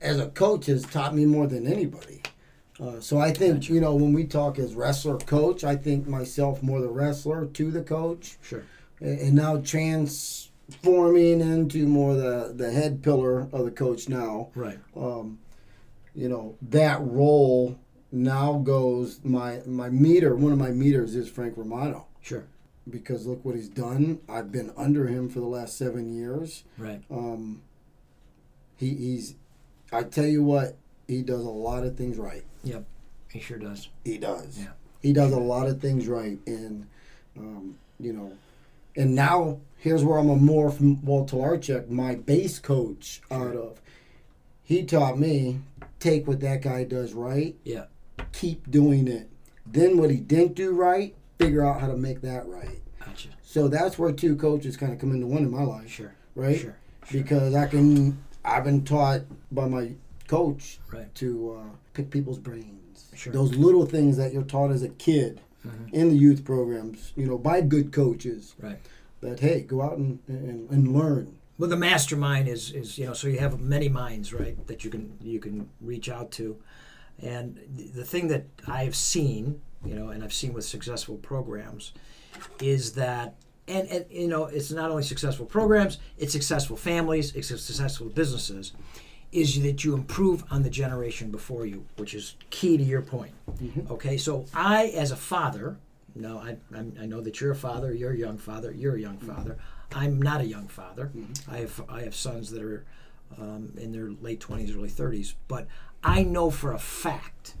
as 0.00 0.18
a 0.18 0.28
coach, 0.28 0.66
has 0.66 0.84
taught 0.84 1.14
me 1.14 1.26
more 1.26 1.46
than 1.46 1.66
anybody. 1.66 2.22
Uh, 2.80 2.98
so 3.00 3.18
I 3.18 3.30
think 3.32 3.68
you 3.68 3.80
know 3.80 3.94
when 3.94 4.12
we 4.12 4.24
talk 4.24 4.58
as 4.58 4.74
wrestler 4.74 5.16
coach, 5.18 5.62
I 5.64 5.76
think 5.76 6.06
myself 6.08 6.62
more 6.62 6.80
the 6.80 6.88
wrestler 6.88 7.46
to 7.46 7.70
the 7.70 7.82
coach, 7.82 8.36
Sure. 8.42 8.64
and, 9.00 9.18
and 9.20 9.34
now 9.34 9.58
transforming 9.58 11.40
into 11.40 11.86
more 11.86 12.14
the 12.14 12.52
the 12.54 12.70
head 12.72 13.02
pillar 13.02 13.48
of 13.52 13.64
the 13.64 13.70
coach 13.70 14.08
now. 14.08 14.48
Right. 14.54 14.78
Um, 14.96 15.38
you 16.14 16.28
know 16.28 16.56
that 16.62 17.00
role 17.02 17.78
now 18.10 18.54
goes 18.58 19.20
my 19.24 19.60
my 19.66 19.88
meter. 19.90 20.34
One 20.34 20.52
of 20.52 20.58
my 20.58 20.70
meters 20.70 21.14
is 21.14 21.28
Frank 21.28 21.56
Romano 21.56 22.06
Sure. 22.20 22.44
because 22.90 23.26
look 23.26 23.44
what 23.44 23.54
he's 23.54 23.68
done. 23.68 24.20
I've 24.28 24.50
been 24.52 24.72
under 24.76 25.06
him 25.06 25.28
for 25.28 25.40
the 25.40 25.46
last 25.46 25.76
seven 25.78 26.12
years. 26.12 26.64
Right. 26.78 27.02
Um, 27.10 27.62
he, 28.76 28.94
he's, 28.94 29.34
I 29.92 30.02
tell 30.02 30.26
you 30.26 30.42
what, 30.42 30.76
he 31.08 31.22
does 31.22 31.44
a 31.44 31.48
lot 31.50 31.84
of 31.84 31.96
things 31.96 32.16
right. 32.18 32.44
Yep. 32.62 32.84
He 33.30 33.40
sure 33.40 33.58
does. 33.58 33.88
He 34.04 34.18
does. 34.18 34.58
Yeah. 34.58 34.68
He 35.00 35.12
does 35.12 35.32
a 35.32 35.38
lot 35.38 35.66
of 35.68 35.80
things 35.80 36.06
right, 36.08 36.38
and 36.46 36.86
um, 37.36 37.76
you 38.00 38.12
know, 38.12 38.32
and 38.96 39.14
now 39.14 39.58
here's 39.76 40.02
where 40.04 40.18
I'm 40.18 40.30
a 40.30 40.36
more 40.36 40.70
from 40.70 41.04
Walt 41.04 41.30
Talarchuk, 41.30 41.88
my 41.90 42.14
base 42.14 42.58
coach, 42.58 43.20
out 43.30 43.54
of. 43.56 43.80
He 44.62 44.84
taught 44.84 45.18
me 45.18 45.60
take 46.00 46.26
what 46.26 46.40
that 46.40 46.62
guy 46.62 46.84
does 46.84 47.12
right, 47.12 47.54
Yeah. 47.64 47.84
keep 48.32 48.70
doing 48.70 49.08
it. 49.08 49.28
Then 49.66 49.98
what 49.98 50.10
he 50.10 50.16
didn't 50.18 50.54
do 50.54 50.72
right, 50.72 51.14
figure 51.38 51.64
out 51.66 51.80
how 51.80 51.88
to 51.88 51.96
make 51.96 52.22
that 52.22 52.46
right. 52.46 52.80
Gotcha. 53.04 53.28
So 53.42 53.68
that's 53.68 53.98
where 53.98 54.12
two 54.12 54.36
coaches 54.36 54.76
kind 54.76 54.92
of 54.92 54.98
come 54.98 55.10
into 55.12 55.26
one 55.26 55.42
in 55.42 55.50
my 55.50 55.64
life, 55.64 55.90
Sure. 55.90 56.14
right? 56.34 56.58
Sure. 56.58 56.76
Because 57.12 57.54
I 57.54 57.66
can, 57.66 58.22
I've 58.44 58.64
been 58.64 58.84
taught 58.84 59.22
by 59.52 59.66
my 59.68 59.92
coach 60.28 60.78
Right. 60.92 61.12
to 61.16 61.58
uh, 61.60 61.76
pick 61.92 62.10
people's 62.10 62.38
brains. 62.38 63.10
Sure. 63.14 63.32
Those 63.32 63.54
little 63.54 63.86
things 63.86 64.16
that 64.16 64.32
you're 64.32 64.42
taught 64.42 64.70
as 64.70 64.82
a 64.82 64.88
kid 64.88 65.40
in 65.92 66.10
the 66.10 66.14
youth 66.16 66.44
programs, 66.44 67.12
you 67.16 67.26
know, 67.26 67.38
by 67.38 67.60
good 67.62 67.90
coaches. 67.92 68.54
Right. 68.60 68.78
That 69.22 69.40
hey, 69.40 69.62
go 69.62 69.80
out 69.80 69.96
and, 69.96 70.18
and, 70.28 70.68
and 70.70 70.92
learn. 70.94 71.38
Well, 71.56 71.70
the 71.70 71.76
mastermind 71.76 72.48
is 72.48 72.70
is 72.72 72.98
you 72.98 73.06
know 73.06 73.14
so 73.14 73.28
you 73.28 73.38
have 73.38 73.58
many 73.60 73.88
minds 73.88 74.32
right 74.34 74.56
that 74.66 74.84
you 74.84 74.90
can 74.90 75.16
you 75.22 75.38
can 75.40 75.70
reach 75.80 76.08
out 76.10 76.30
to, 76.32 76.56
and 77.22 77.58
the- 77.74 77.88
the 77.88 78.04
thing 78.04 78.28
that 78.28 78.44
I've 78.66 78.94
seen 78.96 79.60
you 79.84 79.94
know 79.94 80.08
and 80.08 80.22
I've 80.24 80.32
seen 80.34 80.52
with 80.52 80.64
successful 80.64 81.16
programs, 81.16 81.92
is 82.60 82.92
that 82.94 83.36
and, 83.68 83.86
and 83.88 84.04
you 84.10 84.26
know 84.28 84.44
it's 84.46 84.70
not 84.72 84.90
only 84.90 85.02
successful 85.04 85.46
programs 85.46 85.98
it's 86.18 86.32
successful 86.32 86.76
families 86.76 87.34
it's 87.34 87.48
successful 87.48 88.08
businesses, 88.08 88.72
is 89.34 89.60
that 89.62 89.84
you 89.84 89.94
improve 89.94 90.44
on 90.50 90.62
the 90.62 90.70
generation 90.70 91.30
before 91.30 91.66
you, 91.66 91.84
which 91.96 92.14
is 92.14 92.36
key 92.50 92.76
to 92.76 92.82
your 92.82 93.02
point. 93.02 93.32
Mm-hmm. 93.60 93.92
Okay, 93.92 94.16
so 94.16 94.46
I 94.54 94.86
as 94.88 95.10
a 95.10 95.16
father. 95.16 95.76
No, 96.14 96.38
I, 96.38 96.56
I'm, 96.72 96.96
I 97.00 97.06
know 97.06 97.20
that 97.20 97.40
you're 97.40 97.50
a 97.50 97.56
father. 97.56 97.92
You're 97.92 98.12
a 98.12 98.16
young 98.16 98.38
father. 98.38 98.70
You're 98.70 98.94
a 98.94 99.00
young 99.00 99.16
mm-hmm. 99.16 99.34
father. 99.34 99.58
I'm 99.92 100.22
not 100.22 100.40
a 100.40 100.46
young 100.46 100.68
father. 100.68 101.10
Mm-hmm. 101.16 101.50
I 101.50 101.58
have 101.58 101.84
I 101.88 102.02
have 102.02 102.14
sons 102.14 102.50
that 102.50 102.62
are 102.62 102.84
um, 103.38 103.72
in 103.76 103.90
their 103.92 104.10
late 104.10 104.40
twenties, 104.40 104.74
early 104.74 104.88
thirties. 104.88 105.34
But 105.48 105.66
I 106.04 106.22
know 106.22 106.50
for 106.50 106.72
a 106.72 106.78
fact 106.78 107.54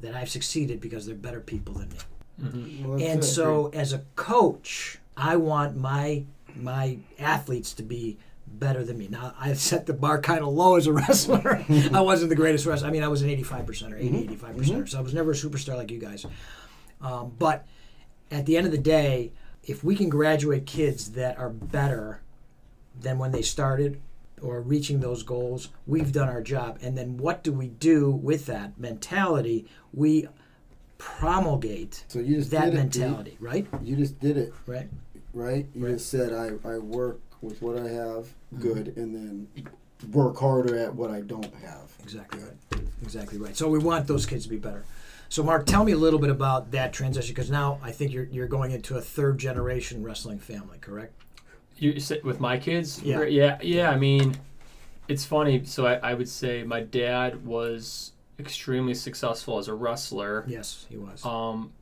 that 0.00 0.14
I've 0.14 0.30
succeeded 0.30 0.80
because 0.80 1.06
they're 1.06 1.14
better 1.14 1.40
people 1.40 1.74
than 1.74 1.88
me. 1.90 2.82
Well, 2.84 3.02
And 3.02 3.24
so, 3.24 3.70
as 3.74 3.92
a 3.92 4.02
coach, 4.16 4.98
I 5.16 5.36
want 5.36 5.76
my 5.76 6.24
my 6.56 6.98
athletes 7.18 7.72
to 7.74 7.82
be 7.82 8.18
better 8.52 8.84
than 8.84 8.98
me. 8.98 9.08
Now, 9.08 9.34
I 9.38 9.52
set 9.54 9.86
the 9.86 9.92
bar 9.92 10.20
kind 10.20 10.40
of 10.40 10.48
low 10.48 10.76
as 10.76 10.86
a 10.86 10.92
wrestler. 11.00 11.64
I 11.92 12.00
wasn't 12.00 12.30
the 12.30 12.36
greatest 12.36 12.66
wrestler. 12.66 12.88
I 12.88 12.90
mean, 12.90 13.02
I 13.02 13.08
was 13.08 13.22
an 13.22 13.30
85 13.30 13.66
percenter, 13.66 13.98
80, 13.98 14.18
85 14.24 14.56
percenter. 14.56 14.88
So 14.88 14.98
I 14.98 15.00
was 15.02 15.14
never 15.14 15.30
a 15.32 15.34
superstar 15.34 15.76
like 15.76 15.90
you 15.90 15.98
guys. 15.98 16.26
Um, 17.00 17.32
but 17.38 17.66
at 18.30 18.46
the 18.46 18.56
end 18.56 18.66
of 18.66 18.72
the 18.72 18.78
day, 18.78 19.32
if 19.64 19.82
we 19.84 19.94
can 19.96 20.08
graduate 20.08 20.66
kids 20.66 21.12
that 21.12 21.38
are 21.38 21.50
better 21.50 22.20
than 23.00 23.18
when 23.18 23.30
they 23.32 23.42
started 23.42 24.00
or 24.42 24.60
reaching 24.60 25.00
those 25.00 25.22
goals, 25.22 25.68
we've 25.86 26.12
done 26.12 26.28
our 26.28 26.42
job. 26.42 26.78
And 26.82 26.96
then 26.98 27.16
what 27.18 27.42
do 27.44 27.52
we 27.52 27.68
do 27.68 28.10
with 28.10 28.46
that 28.46 28.78
mentality? 28.78 29.66
We 29.92 30.28
promulgate 30.98 32.04
So 32.08 32.18
you 32.18 32.36
just 32.36 32.50
that 32.50 32.66
did 32.66 32.74
it, 32.74 32.76
mentality, 32.76 33.36
right? 33.40 33.66
You 33.82 33.96
just 33.96 34.18
did 34.20 34.36
it, 34.36 34.52
Right. 34.66 34.88
right? 35.32 35.66
You 35.74 35.84
Right. 35.86 35.92
just 35.94 36.10
said 36.10 36.32
I, 36.32 36.68
I 36.68 36.78
work 36.78 37.20
with 37.42 37.60
what 37.62 37.78
I 37.78 37.88
have 37.88 38.26
Mm-hmm. 38.52 38.62
good, 38.62 38.96
and 38.96 39.14
then 39.14 39.46
work 40.12 40.36
harder 40.38 40.76
at 40.76 40.92
what 40.92 41.10
I 41.10 41.20
don't 41.20 41.54
have. 41.62 41.92
Exactly 42.02 42.42
right. 42.42 42.82
Exactly 43.02 43.38
right. 43.38 43.56
So 43.56 43.68
we 43.68 43.78
want 43.78 44.08
those 44.08 44.26
kids 44.26 44.42
to 44.42 44.50
be 44.50 44.56
better. 44.56 44.84
So 45.28 45.44
Mark, 45.44 45.66
tell 45.66 45.84
me 45.84 45.92
a 45.92 45.96
little 45.96 46.18
bit 46.18 46.30
about 46.30 46.72
that 46.72 46.92
transition 46.92 47.32
because 47.32 47.48
now 47.48 47.78
I 47.80 47.92
think 47.92 48.12
you're 48.12 48.24
you're 48.24 48.48
going 48.48 48.72
into 48.72 48.96
a 48.96 49.00
third 49.00 49.38
generation 49.38 50.02
wrestling 50.02 50.40
family, 50.40 50.78
correct? 50.80 51.12
You 51.78 52.00
sit 52.00 52.24
with 52.24 52.40
my 52.40 52.58
kids? 52.58 53.00
Yeah. 53.04 53.22
yeah, 53.22 53.58
yeah. 53.62 53.90
I 53.90 53.96
mean, 53.96 54.36
it's 55.06 55.24
funny. 55.24 55.64
So 55.64 55.86
I, 55.86 55.94
I 56.10 56.14
would 56.14 56.28
say 56.28 56.64
my 56.64 56.80
dad 56.80 57.46
was 57.46 58.12
extremely 58.40 58.94
successful 58.94 59.58
as 59.58 59.68
a 59.68 59.74
wrestler. 59.74 60.44
Yes, 60.48 60.86
he 60.90 60.96
was. 60.96 61.24
Um, 61.24 61.72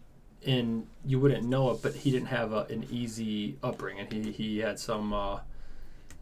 and 0.46 0.86
you 1.06 1.18
wouldn't 1.18 1.44
know 1.44 1.70
it, 1.70 1.80
but 1.82 1.94
he 1.94 2.10
didn't 2.10 2.28
have 2.28 2.52
a, 2.52 2.64
an 2.64 2.86
easy 2.90 3.56
upbringing. 3.62 4.06
He 4.10 4.30
he 4.32 4.58
had 4.58 4.78
some 4.78 5.14
uh, 5.14 5.40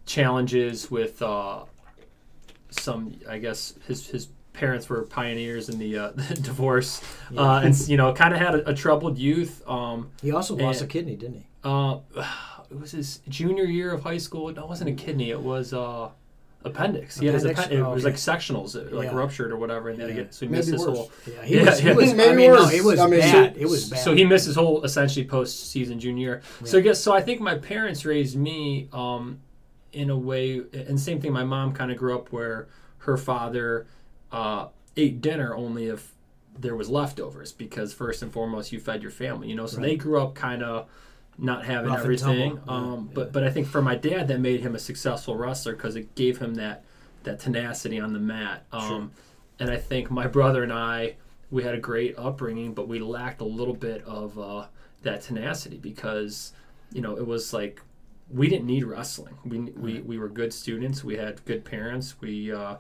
challenges 0.07 0.91
with 0.91 1.21
uh, 1.21 1.65
some. 2.71 3.15
I 3.29 3.39
guess 3.39 3.75
his 3.87 4.07
his 4.09 4.29
parents 4.53 4.89
were 4.89 5.03
pioneers 5.03 5.69
in 5.69 5.79
the, 5.79 5.99
uh, 5.99 6.11
the 6.15 6.35
divorce, 6.35 7.03
uh, 7.37 7.61
and 7.65 7.77
you 7.89 7.97
know, 7.97 8.13
kind 8.15 8.33
of 8.33 8.41
had 8.41 8.55
a, 8.55 8.71
a 8.71 8.75
troubled 8.75 9.19
youth. 9.19 9.63
Um, 9.69 10.11
he 10.23 10.33
also 10.33 10.57
lost 10.57 10.81
and- 10.81 10.91
a 10.91 10.93
kidney, 10.93 11.17
didn't 11.17 11.37
he? 11.37 11.47
uh, 11.65 11.99
it 12.71 12.79
was 12.81 12.93
his 12.93 13.21
junior 13.29 13.65
year 13.65 13.93
of 13.93 14.03
high 14.03 14.19
school. 14.19 14.51
No, 14.53 14.63
it 14.63 14.69
wasn't 14.69 14.91
a 14.91 14.93
kidney. 14.95 15.31
It 15.31 15.41
was 15.41 15.73
uh, 15.75 16.09
appendix. 16.65 17.19
He 17.19 17.27
had 17.27 17.35
his 17.35 17.45
Appendix? 17.45 17.67
appendix. 17.67 17.81
It 17.81 17.89
Oh, 17.91 17.95
was 17.95 18.05
like 18.05 18.15
sectionals, 18.15 18.75
it, 18.77 18.93
like 18.93 19.11
Yeah. 19.11 19.17
ruptured 19.17 19.53
or 19.53 19.57
whatever, 19.57 19.89
and 19.91 19.99
they 19.99 20.05
had 20.05 20.17
to 20.17 20.23
get 20.23 20.35
so 20.35 20.47
he 20.47 20.51
Maybe 20.51 20.59
missed 20.59 20.73
his 20.73 20.85
whole. 20.85 21.13
Yeah, 21.27 21.45
he 21.45 21.55
Yeah, 21.57 21.65
was. 21.67 21.79
He 21.81 21.87
yeah. 21.89 21.95
was. 21.95 22.11
I 22.11 22.15
Maybe 22.15 22.37
mean, 22.37 22.53
no, 22.53 22.69
it 22.69 22.83
was 22.85 22.99
I 23.01 23.07
mean, 23.07 23.21
bad. 23.21 23.57
it 23.57 23.69
was 23.69 23.91
bad. 23.91 24.01
So 24.01 24.15
he 24.15 24.25
missed 24.25 24.47
his 24.47 24.57
whole 24.57 24.83
essentially 24.85 25.25
post-season 25.27 26.01
junior. 26.01 26.43
So 26.65 26.79
I 26.79 26.81
guess 26.81 27.01
so. 27.01 27.13
I 27.13 27.21
think 27.21 27.41
my 27.41 27.57
parents 27.57 28.05
raised 28.05 28.37
me 28.37 28.89
um, 28.93 29.41
in 29.97 30.11
a 30.11 30.17
way, 30.17 30.63
and 30.73 31.01
same 31.01 31.21
thing. 31.21 31.33
My 31.33 31.45
mom 31.45 31.73
kind 31.73 31.91
of 31.91 31.97
grew 31.97 32.15
up 32.15 32.31
where 32.33 32.69
her 32.99 33.17
father 33.17 33.87
uh, 34.31 34.69
ate 34.97 35.21
dinner 35.21 35.55
only 35.55 35.87
if 35.87 36.13
there 36.59 36.77
was 36.77 36.89
leftovers, 36.89 37.53
because 37.53 37.93
first 37.93 38.23
and 38.23 38.33
foremost, 38.33 38.73
you 38.73 38.81
fed 38.81 39.03
your 39.03 39.11
family. 39.11 39.49
You 39.49 39.55
know, 39.57 39.67
so 39.67 39.81
they 39.81 39.97
grew 39.97 40.21
up 40.21 40.35
kind 40.35 40.63
of 40.63 40.89
not 41.39 41.65
having 41.65 41.91
Rough 41.91 42.01
everything. 42.01 42.61
Um, 42.69 43.09
Yeah, 43.09 43.15
but 43.15 43.33
but 43.33 43.45
I 43.45 43.51
think 43.51 43.67
for 43.67 43.83
my 43.83 43.95
dad, 43.95 44.29
that 44.29 44.41
made 44.41 44.61
him 44.61 44.75
a 44.75 44.79
successful 44.79 45.37
wrestler 45.37 45.75
because 45.75 45.97
it 45.97 46.15
gave 46.15 46.39
him 46.39 46.55
that 46.57 46.85
that 47.25 47.41
tenacity 47.41 47.99
on 47.99 48.13
the 48.13 48.21
mat. 48.21 48.65
Um, 48.73 48.89
Sure. 48.89 49.09
And 49.59 49.71
I 49.71 49.79
think 49.79 50.11
my 50.11 50.27
brother 50.27 50.63
and 50.63 50.73
I, 50.73 51.17
we 51.51 51.63
had 51.63 51.75
a 51.75 51.79
great 51.81 52.15
upbringing, 52.19 52.75
but 52.75 52.89
we 52.89 52.99
lacked 52.99 53.41
a 53.41 53.45
little 53.45 53.75
bit 53.75 54.05
of 54.05 54.39
uh, 54.39 54.67
that 55.03 55.23
tenacity 55.23 55.79
because, 55.79 56.53
you 56.93 57.01
know, 57.01 57.17
it 57.17 57.27
was 57.27 57.53
like 57.55 57.81
we 58.31 58.49
didn't 58.49 58.67
need 58.67 58.85
wrestling. 58.85 59.37
We 59.45 59.59
we, 59.61 60.01
we 60.01 60.19
were 60.19 60.29
good 60.29 60.53
students. 60.53 61.05
We 61.05 61.17
had 61.17 61.45
good 61.45 61.65
parents. 61.65 62.21
We, 62.21 62.53
uh, 62.53 62.77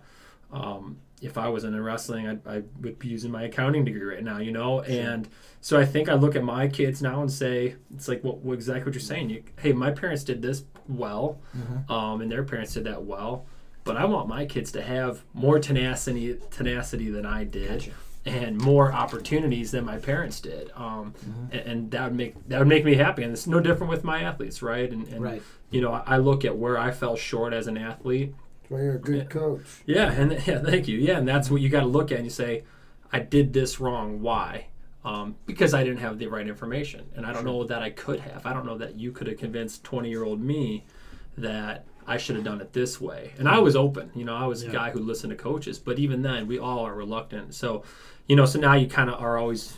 um, 0.52 0.98
if 1.22 1.38
I 1.38 1.48
wasn't 1.48 1.74
in 1.74 1.82
wrestling, 1.82 2.28
I, 2.28 2.56
I 2.56 2.62
would 2.80 2.98
be 2.98 3.08
using 3.08 3.30
my 3.30 3.44
accounting 3.44 3.84
degree 3.84 4.02
right 4.02 4.22
now, 4.22 4.38
you 4.38 4.52
know. 4.52 4.80
And 4.82 5.28
so 5.60 5.78
I 5.80 5.84
think 5.86 6.08
I 6.08 6.14
look 6.14 6.36
at 6.36 6.44
my 6.44 6.68
kids 6.68 7.00
now 7.00 7.20
and 7.22 7.30
say, 7.32 7.76
it's 7.94 8.06
like 8.06 8.22
what, 8.22 8.38
what 8.38 8.52
exactly 8.54 8.84
what 8.84 8.94
you're 8.94 9.00
saying. 9.00 9.30
You, 9.30 9.42
hey, 9.58 9.72
my 9.72 9.90
parents 9.90 10.24
did 10.24 10.42
this 10.42 10.64
well, 10.88 11.40
Mm-hmm. 11.56 11.90
um, 11.92 12.20
and 12.20 12.30
their 12.30 12.44
parents 12.44 12.74
did 12.74 12.84
that 12.84 13.04
well. 13.04 13.46
But 13.84 13.96
I 13.96 14.04
want 14.04 14.28
my 14.28 14.44
kids 14.46 14.72
to 14.72 14.82
have 14.82 15.22
more 15.32 15.58
tenacity 15.58 16.38
tenacity 16.50 17.08
than 17.10 17.24
I 17.24 17.44
did, 17.44 17.68
Gotcha. 17.80 17.90
And 18.26 18.58
more 18.60 18.92
opportunities 18.92 19.70
than 19.70 19.84
my 19.84 19.98
parents 19.98 20.40
did. 20.40 20.70
Um, 20.74 21.14
Mm-hmm. 21.24 21.52
and, 21.52 21.60
and 21.68 21.90
that 21.92 22.04
would 22.04 22.16
make 22.16 22.48
that 22.48 22.58
would 22.58 22.68
make 22.68 22.84
me 22.84 22.94
happy. 22.96 23.22
And 23.22 23.32
it's 23.32 23.46
no 23.46 23.60
different 23.60 23.90
with 23.90 24.04
my 24.04 24.22
athletes, 24.22 24.62
right? 24.62 24.90
And, 24.90 25.06
and 25.08 25.22
Right. 25.22 25.42
you 25.70 25.80
know, 25.80 25.92
I 25.92 26.16
look 26.18 26.44
at 26.44 26.56
where 26.56 26.76
I 26.76 26.90
fell 26.90 27.16
short 27.16 27.52
as 27.52 27.66
an 27.68 27.78
athlete. 27.78 28.34
That's 28.62 28.70
why 28.72 28.82
you're 28.82 28.96
a 28.96 28.98
good 28.98 29.30
coach. 29.30 29.62
Yeah, 29.86 30.10
and 30.10 30.32
yeah, 30.46 30.58
thank 30.58 30.88
you. 30.88 30.98
Yeah, 30.98 31.18
and 31.18 31.26
that's 31.28 31.50
what 31.50 31.60
you 31.60 31.68
got 31.68 31.80
to 31.80 31.86
look 31.86 32.10
at 32.10 32.16
and 32.18 32.26
you 32.26 32.30
say, 32.30 32.64
I 33.12 33.20
did 33.20 33.52
this 33.52 33.78
wrong. 33.80 34.20
Why? 34.20 34.66
Um, 35.04 35.36
because 35.46 35.72
I 35.72 35.84
didn't 35.84 36.00
have 36.00 36.18
the 36.18 36.26
right 36.26 36.48
information, 36.48 37.06
and 37.14 37.24
I 37.24 37.32
don't 37.32 37.44
know 37.44 37.62
that 37.62 37.80
I 37.80 37.90
could 37.90 38.18
have. 38.20 38.44
I 38.44 38.52
don't 38.52 38.66
know 38.66 38.78
that 38.78 38.96
you 38.96 39.12
could 39.12 39.28
have 39.28 39.38
convinced 39.38 39.84
twenty-year-old 39.84 40.40
me 40.40 40.84
that 41.38 41.84
I 42.08 42.16
should 42.16 42.34
have 42.36 42.44
done 42.44 42.60
it 42.60 42.72
this 42.72 43.00
way. 43.00 43.32
And 43.38 43.48
I 43.48 43.58
was 43.60 43.76
open. 43.76 44.10
You 44.16 44.24
know, 44.24 44.34
I 44.34 44.46
was 44.46 44.64
Yeah. 44.64 44.70
a 44.70 44.72
guy 44.72 44.90
who 44.90 44.98
listened 45.00 45.30
to 45.30 45.36
coaches, 45.36 45.78
but 45.78 45.98
even 46.00 46.22
then, 46.22 46.48
we 46.48 46.58
all 46.58 46.80
are 46.86 46.94
reluctant. 46.94 47.54
So, 47.54 47.84
you 48.26 48.36
know, 48.36 48.46
so 48.46 48.58
now 48.58 48.74
you 48.74 48.86
kind 48.88 49.10
of 49.10 49.20
are 49.20 49.38
always 49.38 49.76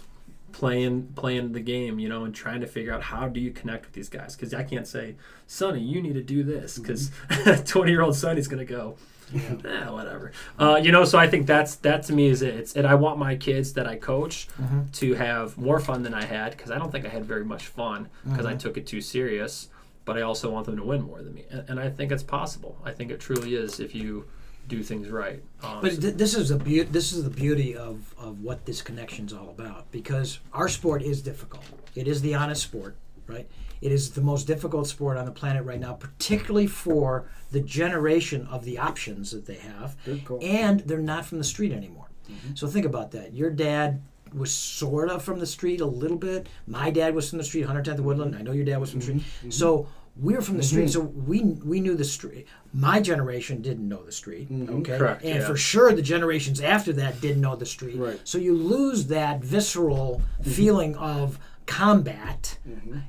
playing 0.53 1.13
playing 1.15 1.53
the 1.53 1.61
game, 1.61 1.99
you 1.99 2.09
know, 2.09 2.25
and 2.25 2.35
trying 2.35 2.61
to 2.61 2.67
figure 2.67 2.93
out 2.93 3.03
how 3.03 3.29
do 3.29 3.41
you 3.41 3.51
connect 3.51 3.85
with 3.85 3.95
these 3.95 4.09
guys? 4.09 4.35
Because 4.35 4.53
I 4.55 4.65
can't 4.65 4.87
say, 4.87 5.17
Sonny, 5.47 5.81
you 5.81 6.01
need 6.03 6.15
to 6.15 6.23
do 6.23 6.43
this, 6.43 6.79
because 6.79 7.11
twenty-year-old 7.65 8.17
Sonny's 8.17 8.49
gonna 8.49 8.65
go. 8.65 8.97
Eh, 9.35 9.91
whatever. 9.91 10.33
Uh, 10.59 10.81
you 10.83 10.91
know, 10.91 11.05
so 11.05 11.19
I 11.19 11.29
think 11.29 11.47
that's 11.47 11.75
that 11.77 12.03
to 12.05 12.15
me 12.15 12.29
is 12.29 12.41
it. 12.41 12.55
It's, 12.55 12.77
and 12.77 12.87
I 12.87 12.95
want 12.95 13.19
my 13.19 13.37
kids 13.37 13.75
that 13.75 13.87
I 13.87 13.97
coach 13.97 14.49
to 14.95 15.15
have 15.15 15.59
more 15.59 15.79
fun 15.81 16.03
than 16.03 16.15
I 16.15 16.25
had 16.25 16.53
because 16.53 16.71
I 16.71 16.79
don't 16.79 16.91
think 16.91 17.05
I 17.05 17.09
had 17.11 17.27
very 17.27 17.45
much 17.45 17.67
fun 17.67 18.09
because 18.25 18.47
I 18.47 18.55
took 18.55 18.79
it 18.79 18.87
too 18.87 19.01
serious. 19.03 19.69
But 20.07 20.17
I 20.17 20.23
also 20.23 20.51
want 20.51 20.65
them 20.65 20.77
to 20.79 20.83
win 20.83 21.03
more 21.03 21.21
than 21.21 21.35
me, 21.35 21.45
and, 21.51 21.69
and 21.69 21.79
I 21.79 21.91
think 21.91 22.11
it's 22.11 22.23
possible. 22.23 22.79
I 22.83 22.93
think 22.93 23.11
it 23.11 23.21
truly 23.21 23.55
is 23.55 23.79
if 23.79 23.95
you 23.95 24.25
do 24.69 24.83
things 24.83 25.09
right. 25.09 25.43
Um, 25.63 25.79
But 25.81 26.01
th- 26.01 26.15
this 26.15 26.35
is 26.35 26.51
the 26.51 26.57
beauty. 26.57 26.89
This 26.91 27.13
is 27.13 27.25
the 27.25 27.31
beauty 27.31 27.75
of, 27.75 28.15
of 28.19 28.43
what 28.43 28.67
this 28.67 28.83
connection's 28.83 29.33
all 29.33 29.49
about. 29.49 29.91
Because 29.91 30.39
our 30.53 30.69
sport 30.69 31.03
is 31.03 31.23
difficult. 31.23 31.65
It 31.95 32.07
is 32.07 32.21
the 32.21 32.35
honest 32.35 32.63
sport, 32.63 32.97
right? 33.27 33.49
It 33.81 33.93
is 33.93 34.11
the 34.11 34.21
most 34.21 34.47
difficult 34.47 34.87
sport 34.89 35.17
on 35.17 35.25
the 35.25 35.31
planet 35.31 35.65
right 35.65 35.81
now, 35.81 35.95
particularly 35.95 36.67
for 36.67 37.29
the 37.51 37.61
generation 37.61 38.47
of 38.51 38.65
the 38.65 38.79
options 38.79 39.31
that 39.31 39.47
they 39.47 39.55
have, 39.55 39.97
Good 40.05 40.43
and 40.43 40.81
they're 40.81 40.99
not 40.99 41.25
from 41.25 41.39
the 41.39 41.45
street 41.45 41.73
anymore. 41.73 42.07
So 42.55 42.67
think 42.67 42.85
about 42.85 43.13
that. 43.13 43.33
Your 43.33 43.49
dad 43.51 44.03
was 44.35 44.53
sort 44.53 45.09
of 45.09 45.23
from 45.23 45.39
the 45.39 45.47
street 45.47 45.81
a 45.81 45.87
little 45.87 46.19
bit. 46.19 46.47
My 46.67 46.91
dad 46.91 47.15
was 47.15 47.31
from 47.31 47.39
the 47.39 47.45
street, 47.45 47.67
110th 47.67 48.01
Woodland. 48.01 48.37
I 48.37 48.43
know 48.43 48.53
your 48.53 48.67
dad 48.67 48.79
was 48.79 48.91
from 48.91 49.01
the 49.01 49.05
street. 49.07 49.23
So 49.49 49.87
we're 50.21 50.41
from 50.41 50.57
the 50.57 50.63
mm-hmm. 50.63 50.69
street, 50.69 50.91
so 50.91 51.01
we 51.01 51.43
we 51.43 51.81
knew 51.81 51.95
the 51.95 52.05
street. 52.05 52.47
My 52.73 53.01
generation 53.01 53.63
didn't 53.63 53.89
know 53.89 54.03
the 54.03 54.13
street, 54.13 54.51
mm-hmm. 54.51 54.77
okay, 54.81 54.99
Correct, 54.99 55.23
and 55.23 55.41
yeah. 55.41 55.47
for 55.47 55.57
sure 55.57 55.93
the 55.93 56.03
generations 56.03 56.61
after 56.61 56.93
that 56.95 57.21
didn't 57.21 57.41
know 57.41 57.57
the 57.57 57.67
street. 57.67 57.97
Right. 57.97 58.21
So 58.25 58.39
you 58.39 58.55
lose 58.55 59.07
that 59.07 59.41
visceral 59.41 60.23
mm-hmm. 60.41 60.51
feeling 60.51 60.97
of 60.97 61.39
combat, 61.67 62.59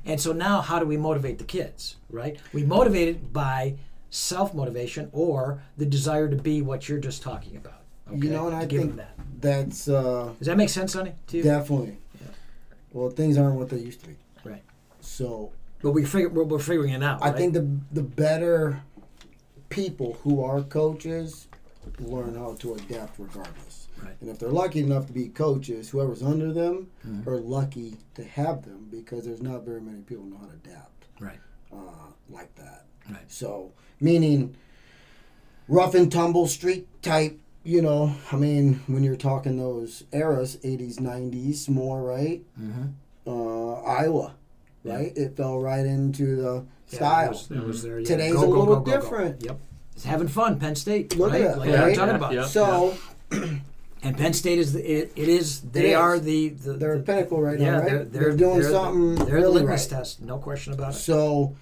and 0.04 0.20
so 0.20 0.32
now 0.32 0.60
how 0.60 0.78
do 0.78 0.86
we 0.86 0.96
motivate 0.96 1.38
the 1.38 1.44
kids? 1.44 1.96
Right? 2.08 2.38
We 2.52 2.64
motivate 2.64 3.08
it 3.08 3.32
by 3.32 3.76
self 4.10 4.54
motivation 4.54 5.08
or 5.12 5.62
the 5.76 5.86
desire 5.86 6.28
to 6.28 6.36
be 6.36 6.62
what 6.62 6.88
you're 6.88 6.98
just 6.98 7.22
talking 7.22 7.56
about. 7.56 7.82
Okay? 8.08 8.26
You 8.26 8.30
know, 8.30 8.46
and 8.46 8.56
I 8.56 8.66
give 8.66 8.82
think 8.82 8.96
that. 8.96 9.14
that's 9.40 9.88
uh, 9.88 10.32
Does 10.38 10.46
that 10.46 10.56
make 10.56 10.68
sense, 10.68 10.92
Sonny? 10.92 11.14
To 11.28 11.36
you? 11.36 11.42
definitely. 11.42 11.98
Well, 12.92 13.10
things 13.10 13.38
aren't 13.38 13.54
what 13.54 13.68
they 13.68 13.78
used 13.78 14.00
to 14.00 14.08
be. 14.08 14.16
Right. 14.44 14.62
So 15.00 15.52
But 15.82 15.92
we 15.92 16.04
figure 16.04 16.28
we're, 16.28 16.44
we're 16.44 16.58
figuring 16.58 16.92
it 16.92 17.02
out. 17.02 17.22
I 17.22 17.28
right? 17.28 17.36
think 17.36 17.54
the 17.54 17.68
the 17.92 18.02
better 18.02 18.82
people 19.68 20.18
who 20.22 20.42
are 20.42 20.62
coaches 20.62 21.48
learn 21.98 22.34
how 22.34 22.54
to 22.60 22.74
adapt 22.74 23.18
regardless. 23.18 23.88
Right. 24.02 24.16
And 24.20 24.30
if 24.30 24.38
they're 24.38 24.50
lucky 24.50 24.80
enough 24.80 25.06
to 25.06 25.12
be 25.12 25.28
coaches, 25.28 25.90
whoever's 25.90 26.22
under 26.22 26.52
them 26.52 26.88
Mm-hmm. 27.06 27.28
are 27.28 27.36
lucky 27.38 27.96
to 28.14 28.24
have 28.24 28.62
them 28.62 28.88
because 28.90 29.24
there's 29.24 29.42
not 29.42 29.64
very 29.64 29.80
many 29.80 30.00
people 30.02 30.24
who 30.24 30.30
know 30.30 30.38
how 30.38 30.46
to 30.46 30.52
adapt 30.64 31.04
Right. 31.18 31.38
uh, 31.72 32.10
like 32.28 32.54
that. 32.56 32.84
Right. 33.10 33.30
So 33.30 33.72
meaning 34.00 34.56
rough 35.68 35.94
and 35.94 36.10
tumble 36.10 36.46
street 36.46 36.86
type. 37.02 37.38
You 37.62 37.82
know, 37.82 38.14
I 38.32 38.36
mean, 38.36 38.80
when 38.86 39.02
you're 39.02 39.16
talking 39.16 39.58
those 39.58 40.04
eras, 40.12 40.56
80s, 40.64 40.96
90s, 40.98 41.68
more 41.68 42.02
right. 42.02 42.42
Mm-hmm. 42.58 42.86
Uh, 43.26 43.74
Iowa, 43.82 44.34
right? 44.84 45.12
It 45.16 45.36
fell 45.36 45.58
right 45.60 45.84
into 45.86 46.36
the 46.36 46.64
Yeah, 46.88 46.96
style. 46.96 47.22
that 47.24 47.30
was, 47.30 47.48
that 47.48 47.66
was 47.66 47.82
their, 47.82 47.98
yeah, 48.00 48.06
Today's 48.06 48.32
go, 48.34 48.42
a 48.42 48.46
go, 48.46 48.50
little 48.50 48.64
go, 48.76 48.80
go, 48.80 48.90
go. 48.92 49.00
different. 49.00 49.44
Yep. 49.44 49.58
It's 49.96 50.04
having 50.04 50.28
fun, 50.28 50.58
Penn 50.58 50.74
State. 50.76 51.16
Look 51.16 51.32
at 51.32 51.40
right? 51.40 51.42
that, 51.48 51.58
Like 51.58 51.68
right? 51.70 51.78
we 51.84 51.90
were 51.90 51.94
talking 51.94 52.14
about. 52.16 52.32
yeah. 52.32 52.46
So 52.46 52.94
And 54.02 54.16
Penn 54.16 54.32
State 54.32 54.58
is 54.58 54.72
the, 54.72 54.80
it, 54.80 55.12
it 55.14 55.28
is 55.28 55.60
they 55.60 55.90
is. 55.90 55.96
are 55.96 56.18
the, 56.18 56.48
the 56.48 56.72
they're 56.72 56.94
a 56.94 56.98
the- 56.98 57.04
pinnacle 57.04 57.40
right 57.42 57.58
yeah 57.60 57.72
now, 57.72 57.78
right? 57.80 57.86
they're, 57.90 58.04
they're 58.04 58.36
doing 58.36 58.60
they're 58.60 58.70
something 58.70 59.14
the, 59.16 59.24
they're 59.26 59.34
really 59.34 59.46
the 59.58 59.64
litmus 59.66 59.90
right. 59.92 59.98
test, 59.98 60.22
no 60.22 60.38
question 60.38 60.72
about 60.72 60.94
it. 60.94 60.96
So 60.96 61.54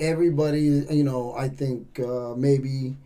everybody, 0.00 0.62
you 0.90 1.04
know, 1.04 1.34
I 1.34 1.48
think 1.48 2.00
uh, 2.00 2.34
maybe 2.36 2.96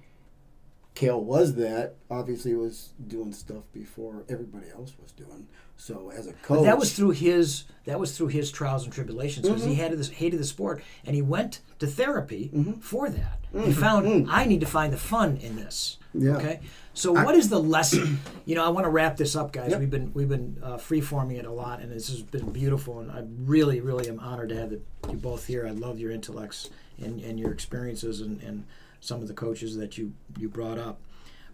Cael 0.95 1.23
was 1.23 1.55
that. 1.55 1.95
Obviously, 2.11 2.55
was 2.55 2.91
doing 3.07 3.33
stuff 3.33 3.65
before 3.73 4.25
everybody 4.29 4.67
else 4.75 4.93
was 5.01 5.13
doing. 5.13 5.49
So 5.77 6.13
as 6.15 6.27
a 6.27 6.33
coach, 6.35 6.59
But 6.59 6.63
that 6.65 6.79
was 6.79 6.93
through 6.95 7.11
his 7.13 7.65
that 7.87 7.99
was 7.99 8.17
through 8.17 8.29
his 8.29 8.53
trials 8.53 8.85
and 8.85 8.93
tribulations 8.93 9.47
because 9.49 9.63
Mm-hmm. 9.63 9.71
he 9.71 9.77
hated 9.77 9.99
this 9.99 10.11
hated 10.11 10.39
the 10.39 10.45
sport 10.45 10.83
and 11.05 11.17
he 11.17 11.23
went 11.23 11.61
to 11.81 11.87
therapy 11.87 12.51
Mm-hmm. 12.55 12.73
for 12.81 13.09
that. 13.09 13.39
He 13.65 13.73
found 13.73 14.31
I 14.31 14.45
need 14.45 14.61
to 14.61 14.67
find 14.67 14.93
the 14.93 14.97
fun 14.99 15.39
in 15.39 15.57
this. 15.57 15.99
Yeah. 16.15 16.37
Okay. 16.37 16.61
So 16.95 17.13
what 17.13 17.35
is 17.35 17.49
the 17.49 17.59
lesson? 17.59 18.21
You 18.45 18.55
know, 18.55 18.65
I 18.65 18.69
want 18.69 18.85
to 18.85 18.91
wrap 18.91 19.17
this 19.17 19.35
up, 19.35 19.51
guys. 19.53 19.71
Yep. 19.71 19.81
We've 19.81 19.91
been 19.91 20.13
we've 20.15 20.29
been 20.29 20.59
uh, 20.63 20.77
free 20.77 21.01
forming 21.01 21.39
it 21.39 21.47
a 21.47 21.51
lot, 21.51 21.81
and 21.81 21.91
this 21.91 22.09
has 22.09 22.23
been 22.23 22.51
beautiful. 22.53 23.01
And 23.01 23.11
I 23.11 23.25
really, 23.45 23.81
really 23.81 24.09
am 24.09 24.21
honored 24.21 24.51
to 24.51 24.57
have 24.57 24.71
the, 24.71 24.81
you 25.09 25.17
both 25.17 25.47
here. 25.47 25.67
I 25.67 25.71
love 25.71 25.99
your 25.99 26.13
intellects 26.13 26.69
and, 27.03 27.19
and 27.21 27.41
your 27.41 27.51
experiences 27.51 28.21
and, 28.21 28.41
and 28.43 28.67
some 29.03 29.21
of 29.21 29.29
the 29.29 29.35
coaches 29.35 29.77
that 29.77 29.99
you 29.99 30.15
you 30.39 30.49
brought 30.49 30.79
up. 30.79 30.99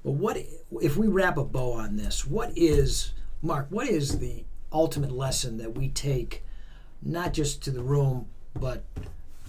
But 0.05 0.13
what 0.13 0.37
if 0.81 0.97
we 0.97 1.09
wrap 1.09 1.37
a 1.37 1.45
bow 1.45 1.73
on 1.73 1.97
this? 1.97 2.25
What 2.25 2.53
is 2.57 3.13
Mark? 3.43 3.67
What 3.71 3.89
is 3.89 4.21
the 4.21 4.45
ultimate 4.73 5.11
lesson 5.11 5.57
that 5.59 5.75
we 5.77 5.89
take, 5.89 6.45
not 7.03 7.33
just 7.33 7.63
to 7.65 7.71
the 7.73 7.83
room, 7.83 8.27
but 8.55 8.85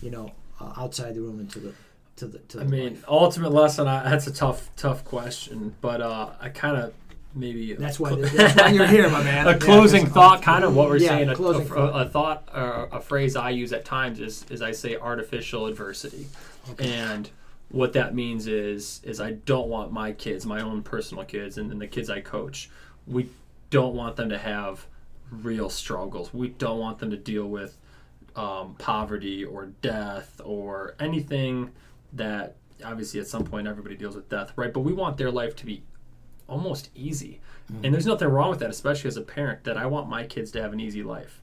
you 0.01 0.09
know, 0.09 0.31
uh, 0.59 0.73
outside 0.77 1.13
the 1.13 1.21
room 1.21 1.39
into 1.39 1.59
the 1.59 1.73
to 2.15 2.25
the 2.25 2.39
to 2.39 2.57
the 2.57 2.63
I 2.63 2.67
mean, 2.67 2.93
life? 2.95 3.05
ultimate 3.07 3.51
lesson. 3.51 3.87
I, 3.87 4.09
that's 4.09 4.27
a 4.27 4.33
tough, 4.33 4.69
tough 4.77 5.03
question, 5.03 5.75
but 5.81 6.01
uh, 6.01 6.29
I 6.39 6.49
kind 6.49 6.77
of 6.77 6.93
maybe 7.35 7.73
That's 7.73 7.99
why 7.99 8.15
that's 8.15 8.55
why 8.59 8.69
you're 8.69 8.87
here, 8.87 9.09
my 9.09 9.23
man. 9.23 9.45
a 9.47 9.51
Yeah, 9.51 9.57
closing 9.57 10.05
thought, 10.07 10.41
kind 10.41 10.63
of 10.63 10.73
what 10.75 10.87
we're 10.89 10.97
Yeah, 10.97 11.09
saying. 11.09 11.29
A, 11.29 11.35
closing 11.35 11.63
a, 11.63 11.65
thought. 11.65 12.01
a 12.07 12.09
thought, 12.09 12.49
or 12.55 12.89
a 12.91 13.01
phrase 13.01 13.35
I 13.35 13.49
use 13.51 13.71
at 13.73 13.83
times 13.85 14.19
is, 14.21 14.45
is 14.49 14.61
I 14.61 14.71
say 14.71 14.95
artificial 14.95 15.67
adversity, 15.67 16.27
and 16.79 17.29
what 17.69 17.93
that 17.93 18.15
means 18.15 18.47
is, 18.47 19.01
is 19.03 19.19
I 19.21 19.31
don't 19.31 19.67
want 19.67 19.91
my 19.91 20.11
kids, 20.11 20.45
my 20.45 20.61
own 20.61 20.81
personal 20.81 21.23
kids, 21.23 21.57
and, 21.57 21.71
and 21.71 21.79
the 21.79 21.87
kids 21.87 22.09
I 22.09 22.21
coach, 22.21 22.69
we 23.05 23.29
don't 23.69 23.95
want 23.95 24.15
them 24.15 24.29
to 24.29 24.37
have 24.37 24.85
real 25.31 25.69
struggles. 25.69 26.33
We 26.33 26.49
don't 26.49 26.79
want 26.79 26.99
them 26.99 27.11
to 27.11 27.17
deal 27.17 27.47
with 27.47 27.77
um, 28.35 28.75
poverty 28.79 29.43
or 29.43 29.67
death 29.81 30.41
or 30.43 30.95
anything 30.99 31.71
that 32.13 32.55
obviously 32.83 33.19
at 33.19 33.27
some 33.27 33.43
point 33.43 33.67
everybody 33.67 33.95
deals 33.95 34.15
with 34.15 34.29
death, 34.29 34.51
right? 34.55 34.73
But 34.73 34.81
we 34.81 34.93
want 34.93 35.17
their 35.17 35.31
life 35.31 35.55
to 35.57 35.65
be 35.65 35.83
almost 36.47 36.89
easy. 36.95 37.39
And 37.83 37.93
there's 37.93 38.07
nothing 38.07 38.27
wrong 38.29 38.49
with 38.49 38.59
that, 38.59 38.71
especially 38.71 39.09
as 39.09 39.17
a 39.17 39.21
parent, 39.21 39.63
that 39.65 39.77
I 39.77 39.85
want 39.85 40.09
my 40.09 40.23
kids 40.23 40.49
to 40.51 40.61
have 40.61 40.73
an 40.73 40.79
easy 40.79 41.03
life. 41.03 41.41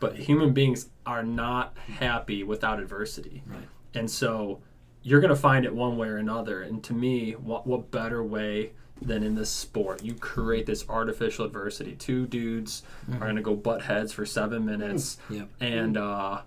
But 0.00 0.16
human 0.16 0.52
beings 0.52 0.88
are 1.06 1.22
not 1.22 1.78
happy 1.78 2.42
without 2.42 2.78
adversity. 2.78 3.42
Right. 3.46 3.62
And 3.94 4.10
so 4.10 4.60
you're 5.02 5.20
going 5.20 5.30
to 5.34 5.36
find 5.40 5.64
it 5.64 5.74
one 5.74 5.96
way 5.96 6.08
or 6.08 6.16
another. 6.16 6.62
And 6.62 6.82
to 6.84 6.92
me, 6.94 7.32
what, 7.32 7.66
what 7.66 7.90
better 7.90 8.22
way 8.22 8.72
than 9.00 9.22
in 9.22 9.34
this 9.34 9.50
sport? 9.50 10.02
You 10.02 10.14
create 10.14 10.66
this 10.66 10.88
artificial 10.88 11.44
adversity. 11.44 11.92
Two 11.96 12.26
dudes 12.26 12.82
are 13.12 13.18
going 13.18 13.36
to 13.36 13.42
go 13.42 13.54
butt 13.56 13.82
heads 13.82 14.12
for 14.12 14.24
seven 14.24 14.64
minutes. 14.64 15.18
Yep. 15.28 15.48
And, 15.60 15.96
uh, 15.96 16.42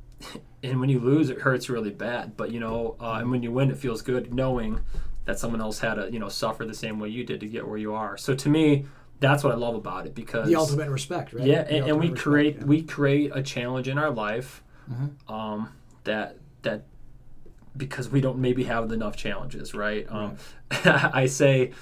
and 0.62 0.80
when 0.80 0.88
you 0.88 0.98
lose, 1.00 1.30
it 1.30 1.40
hurts 1.40 1.68
really 1.68 1.90
bad. 1.90 2.36
But, 2.36 2.50
you 2.50 2.60
know, 2.60 2.96
uh, 3.00 3.18
and 3.20 3.30
when 3.30 3.42
you 3.42 3.50
win, 3.52 3.70
it 3.70 3.78
feels 3.78 4.02
good 4.02 4.32
knowing 4.34 4.80
that 5.24 5.38
someone 5.38 5.60
else 5.60 5.78
had 5.80 5.94
to, 5.94 6.10
you 6.12 6.18
know, 6.18 6.28
suffer 6.28 6.64
the 6.64 6.74
same 6.74 6.98
way 7.00 7.08
you 7.08 7.24
did 7.24 7.40
to 7.40 7.46
get 7.46 7.66
where 7.66 7.78
you 7.78 7.94
are. 7.94 8.16
So 8.16 8.34
to 8.34 8.48
me, 8.48 8.84
that's 9.18 9.42
what 9.42 9.52
I 9.52 9.56
love 9.56 9.74
about 9.74 10.06
it 10.06 10.14
because 10.14 10.46
The 10.46 10.56
ultimate 10.56 10.90
respect, 10.90 11.32
right? 11.32 11.46
yeah, 11.46 11.62
and, 11.62 11.86
and 11.86 11.98
we 11.98 12.10
respect, 12.10 12.22
create 12.22 12.56
yeah. 12.58 12.64
we 12.64 12.82
create 12.82 13.30
a 13.34 13.42
challenge 13.42 13.88
in 13.88 13.96
our 13.98 14.10
life 14.10 14.62
Mm-hmm. 14.90 15.32
um, 15.34 15.70
that 16.04 16.36
that 16.62 16.84
because 17.76 18.08
we 18.08 18.20
don't 18.20 18.38
maybe 18.38 18.64
have 18.64 18.90
enough 18.92 19.16
challenges, 19.16 19.74
right? 19.74 20.06
Um, 20.08 20.36
I 20.70 21.26
say 21.26 21.72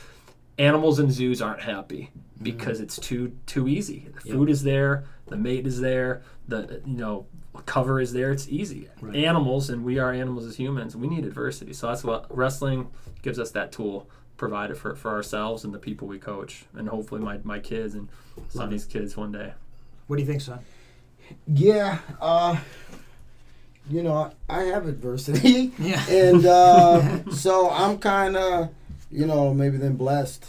animals 0.58 0.98
in 0.98 1.10
zoos 1.10 1.40
aren't 1.42 1.62
happy 1.62 2.10
Mm-hmm. 2.34 2.44
because 2.44 2.80
it's 2.80 2.98
too 2.98 3.32
too 3.46 3.68
easy. 3.68 4.08
The 4.12 4.32
food 4.32 4.50
is 4.50 4.64
there, 4.64 5.04
the 5.28 5.36
mate 5.36 5.68
is 5.68 5.80
there, 5.80 6.22
the 6.48 6.82
you 6.84 6.96
know 6.96 7.26
cover 7.64 8.00
is 8.00 8.12
there. 8.12 8.32
It's 8.32 8.48
easy. 8.48 8.88
Right. 9.00 9.14
Animals, 9.14 9.70
and 9.70 9.84
we 9.84 10.00
are 10.00 10.12
animals 10.12 10.44
as 10.44 10.56
humans. 10.56 10.96
We 10.96 11.06
need 11.06 11.24
adversity, 11.24 11.72
so 11.72 11.86
that's 11.86 12.02
what 12.02 12.26
wrestling 12.36 12.90
gives 13.22 13.38
us 13.38 13.52
that 13.52 13.70
tool 13.70 14.10
provided 14.36 14.76
for, 14.76 14.96
for 14.96 15.12
ourselves 15.12 15.62
and 15.62 15.72
the 15.72 15.78
people 15.78 16.08
we 16.08 16.18
coach, 16.18 16.64
and 16.74 16.88
hopefully 16.88 17.20
my, 17.20 17.38
my 17.44 17.60
kids 17.60 17.94
and 17.94 18.08
Sonny's 18.48 18.84
kids 18.84 19.16
one 19.16 19.30
day. 19.30 19.52
What 20.08 20.16
do 20.16 20.22
you 20.22 20.26
think, 20.26 20.40
son? 20.40 20.58
Yeah, 21.46 21.98
uh, 22.20 22.56
you 23.88 24.02
know, 24.02 24.30
I 24.48 24.62
have 24.64 24.86
adversity, 24.86 25.72
Yeah. 25.78 26.04
and 26.08 26.44
uh, 26.46 27.24
so 27.30 27.70
I'm 27.70 27.98
kind 27.98 28.36
of, 28.36 28.70
you 29.10 29.26
know, 29.26 29.52
maybe 29.54 29.76
then 29.76 29.96
blessed. 29.96 30.46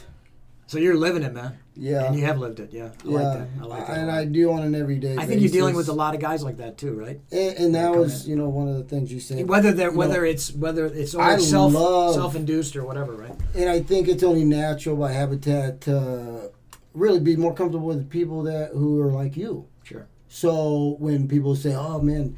So 0.67 0.80
you're 0.80 0.95
living 0.95 1.24
it, 1.24 1.34
man. 1.34 1.60
Yeah, 1.78 2.06
And 2.06 2.15
you 2.17 2.24
have 2.26 2.38
lived 2.39 2.62
it, 2.62 2.71
yeah. 2.71 2.86
I 3.04 3.08
yeah, 3.08 3.12
like 3.19 3.38
that. 3.39 3.48
I 3.62 3.65
like 3.65 3.88
that. 3.88 3.98
and. 3.98 4.10
I 4.12 4.24
do 4.24 4.52
on 4.54 4.63
an 4.63 4.74
everyday. 4.76 5.17
I 5.17 5.26
think 5.26 5.41
you're 5.41 5.52
dealing 5.52 5.76
with 5.76 5.89
a 5.89 5.93
lot 5.93 6.15
of 6.15 6.21
guys 6.21 6.41
like 6.41 6.56
that 6.58 6.78
too, 6.78 6.93
right? 6.93 7.19
and, 7.34 7.58
and 7.58 7.76
that 7.76 7.93
was, 7.93 8.24
in. 8.24 8.30
you 8.32 8.36
know, 8.38 8.48
one 8.48 8.69
of 8.69 8.76
the 8.78 8.84
things 8.86 9.12
you 9.12 9.19
said. 9.19 9.48
Whether 9.50 9.74
they're 9.74 9.91
You 9.91 9.98
whether 9.98 10.21
know, 10.21 10.28
it's 10.30 10.54
whether 10.54 10.86
it's 10.86 11.13
only 11.13 11.41
self 11.43 11.74
love- 11.74 12.15
self 12.15 12.34
induced 12.36 12.78
or 12.78 12.86
whatever, 12.86 13.12
right? 13.13 13.36
and 13.54 13.69
I 13.69 13.82
think 13.82 14.08
it's 14.08 14.24
only 14.24 14.45
natural 14.45 14.95
by 14.95 15.12
habitat 15.12 15.82
to 15.82 16.50
really 16.93 17.19
be 17.19 17.36
more 17.36 17.54
comfortable 17.54 17.88
with 17.88 18.10
people 18.10 18.43
that 18.43 18.71
who 18.71 19.02
are 19.02 19.12
like 19.12 19.36
you. 19.36 19.67
Sure. 19.84 20.08
So 20.36 20.98
when 21.00 21.30
people 21.30 21.56
say, 21.56 21.74
"Oh 21.76 22.02
man, 22.02 22.36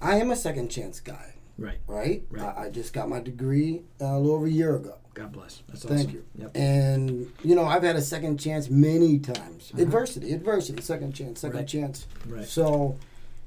I 0.00 0.18
am 0.20 0.30
a 0.30 0.36
second 0.36 0.68
chance 0.68 1.00
guy," 1.00 1.34
Right. 1.58 1.78
right? 1.88 2.22
Right. 2.30 2.42
I, 2.56 2.66
I 2.66 2.70
just 2.70 2.92
got 2.92 3.08
my 3.08 3.18
degree 3.18 3.82
uh, 4.00 4.04
a 4.04 4.18
little 4.20 4.36
over 4.36 4.46
a 4.46 4.50
year 4.50 4.76
ago. 4.76 4.98
God 5.14 5.32
bless. 5.32 5.62
That's 5.66 5.84
awesome. 5.84 5.96
Thank 5.96 6.12
you. 6.12 6.24
Yep. 6.38 6.50
And 6.56 7.32
you 7.42 7.56
know, 7.56 7.64
I've 7.64 7.82
had 7.82 7.96
a 7.96 8.00
second 8.02 8.38
chance 8.38 8.70
many 8.70 9.18
times. 9.18 9.72
Adversity, 9.76 10.32
adversity, 10.32 10.80
second 10.80 11.12
chance, 11.12 11.40
second 11.40 11.56
Uh-huh. 11.56 11.62
Right. 11.62 11.68
chance. 11.68 12.06
Right. 12.28 12.44
So, 12.44 12.98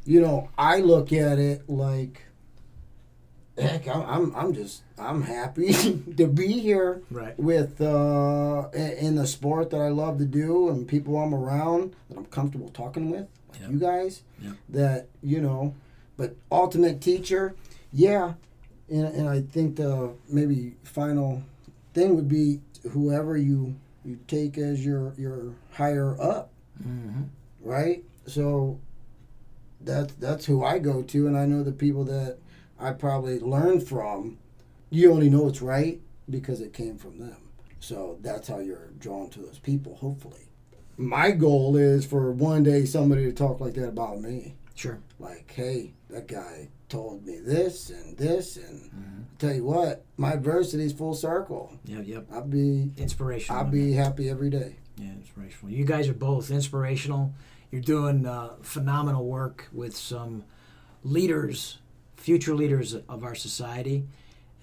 you 0.04 0.20
know, 0.20 0.50
I 0.58 0.80
look 0.80 1.14
at 1.14 1.40
it 1.40 1.70
like, 1.70 2.24
heck, 3.58 3.88
I'm, 3.88 4.02
I'm, 4.02 4.36
I'm 4.36 4.54
just, 4.54 4.84
I'm 4.98 5.22
happy 5.22 5.72
to 6.18 6.28
be 6.28 6.60
here 6.60 7.02
Right. 7.10 7.40
with 7.40 7.80
uh, 7.80 8.68
in 8.74 9.16
the 9.16 9.26
sport 9.28 9.70
that 9.70 9.80
I 9.80 9.90
love 9.90 10.18
to 10.18 10.26
do 10.26 10.68
and 10.70 10.86
people 10.88 11.18
I'm 11.18 11.34
around 11.34 11.94
that 12.10 12.18
I'm 12.18 12.26
comfortable 12.26 12.68
talking 12.70 13.10
with, 13.12 13.28
like 13.52 13.62
Yeah. 13.62 13.70
you 13.70 13.80
guys. 13.80 14.24
Yeah. 14.42 14.52
That 14.70 15.08
you 15.22 15.42
know, 15.42 15.74
but 16.18 16.36
ultimate 16.52 17.02
teacher, 17.02 17.56
yeah, 17.94 18.34
and, 18.90 19.06
and 19.08 19.30
I 19.30 19.42
think 19.42 19.76
the 19.76 20.14
maybe 20.30 20.76
final 20.84 21.44
thing 21.94 22.16
would 22.16 22.28
be 22.30 22.62
whoever 22.92 23.38
you 23.38 23.76
you 24.06 24.20
take 24.28 24.58
as 24.58 24.86
your 24.86 25.14
your 25.18 25.54
higher 25.72 26.20
up, 26.22 26.52
Mm-hmm. 26.82 27.24
right? 27.64 28.04
So 28.28 28.80
that's 29.82 30.14
that's 30.16 30.46
who 30.46 30.64
I 30.64 30.80
go 30.80 31.02
to, 31.04 31.28
and 31.28 31.38
I 31.38 31.46
know 31.46 31.64
the 31.64 31.72
people 31.72 32.04
that 32.06 32.38
I 32.80 32.92
probably 32.94 33.40
learn 33.40 33.80
from. 33.82 34.38
You 34.90 35.12
only 35.12 35.30
know 35.30 35.48
it's 35.48 35.62
right 35.62 36.00
because 36.30 36.62
it 36.62 36.74
came 36.74 36.98
from 36.98 37.20
them. 37.20 37.38
So 37.80 38.18
that's 38.22 38.48
how 38.48 38.60
you're 38.60 38.90
drawn 39.00 39.30
to 39.32 39.40
those 39.40 39.60
people. 39.60 39.96
Hopefully, 39.96 40.48
my 40.98 41.32
goal 41.32 41.76
is 41.76 42.06
for 42.06 42.32
one 42.32 42.64
day 42.64 42.86
somebody 42.86 43.24
to 43.26 43.32
talk 43.34 43.60
like 43.60 43.74
that 43.76 43.88
about 43.90 44.20
me. 44.22 44.56
Sure. 44.76 45.00
Like, 45.20 45.52
hey, 45.56 45.94
that 46.10 46.28
guy 46.28 46.70
told 46.90 47.26
me 47.26 47.40
this 47.40 47.90
and 47.90 48.18
this, 48.18 48.58
and 48.58 49.28
tell 49.40 49.54
you 49.54 49.64
what, 49.64 50.06
my 50.18 50.34
adversity 50.34 50.84
is 50.86 50.94
full 50.94 51.14
circle. 51.14 51.74
Yeah. 51.86 52.02
Yep. 52.02 52.28
I'll 52.32 52.42
be 52.48 52.92
Inspirational. 52.98 53.58
I'll 53.60 53.70
be 53.70 53.94
happy 53.94 54.30
every 54.30 54.50
day. 54.50 54.78
Yeah, 54.98 55.10
inspirational. 55.12 55.72
You 55.72 55.86
guys 55.86 56.08
are 56.10 56.14
both 56.14 56.50
inspirational. 56.50 57.34
You're 57.72 57.82
doing 57.82 58.26
uh, 58.26 58.54
phenomenal 58.62 59.26
work 59.26 59.68
with 59.74 59.96
some 59.96 60.44
leaders, 61.04 61.78
future 62.16 62.56
leaders 62.56 62.96
of 63.08 63.24
our 63.24 63.36
society, 63.36 64.06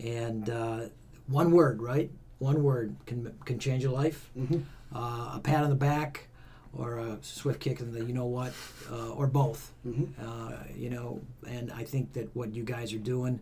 and 0.01 0.49
uh, 0.51 0.81
one 1.27 1.53
word, 1.53 1.83
right? 1.83 2.11
One 2.39 2.63
word 2.63 2.97
can 3.07 3.33
can 3.45 3.59
change 3.59 3.85
a 3.85 3.91
life. 3.91 4.31
Mhm. 4.37 4.65
Uh, 4.95 5.33
a 5.35 5.41
pat 5.43 5.65
on 5.65 5.71
the 5.71 5.77
back, 5.77 6.29
or 6.73 6.99
a 6.99 7.19
swift 7.23 7.61
kick 7.61 7.81
in 7.81 7.93
the 7.93 8.05
you 8.05 8.13
know 8.13 8.27
what, 8.27 8.53
uh, 8.91 9.11
or 9.11 9.27
both. 9.27 9.73
Mhm. 9.87 10.09
Uh, 10.21 10.53
you 10.77 10.91
know, 10.91 11.21
and 11.49 11.73
I 11.73 11.85
think 11.85 12.13
that 12.13 12.35
what 12.35 12.55
you 12.55 12.63
guys 12.63 12.93
are 12.93 12.99
doing 12.99 13.41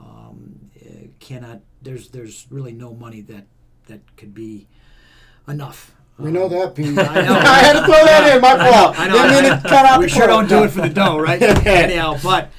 um, 0.00 0.70
eh, 0.84 1.06
cannot. 1.20 1.60
There's 1.82 2.08
there's 2.08 2.46
really 2.50 2.72
no 2.72 2.94
money 2.94 3.20
that 3.22 3.44
that 3.86 4.00
could 4.16 4.34
be 4.34 4.66
enough. 5.48 5.94
We 6.18 6.30
know 6.30 6.48
that, 6.48 6.74
Pete. 6.74 6.86
I 6.98 7.22
know. 7.22 7.34
I 7.40 7.58
had 7.58 7.72
to 7.74 7.84
throw 7.84 8.04
that 8.04 8.34
in. 8.34 8.40
My 8.40 8.56
fault. 8.56 8.98
I 8.98 9.08
know. 9.08 9.14
Didn't 9.28 9.42
mean 9.50 9.62
to 9.62 9.68
cut 9.68 9.86
out 9.86 10.00
we 10.00 10.08
sure 10.08 10.26
don't 10.26 10.48
do 10.48 10.64
it 10.64 10.70
for 10.70 10.82
the 10.82 10.88
dough, 10.88 11.18
right? 11.18 11.40
Anyhow, 11.66 12.16
but 12.22 12.50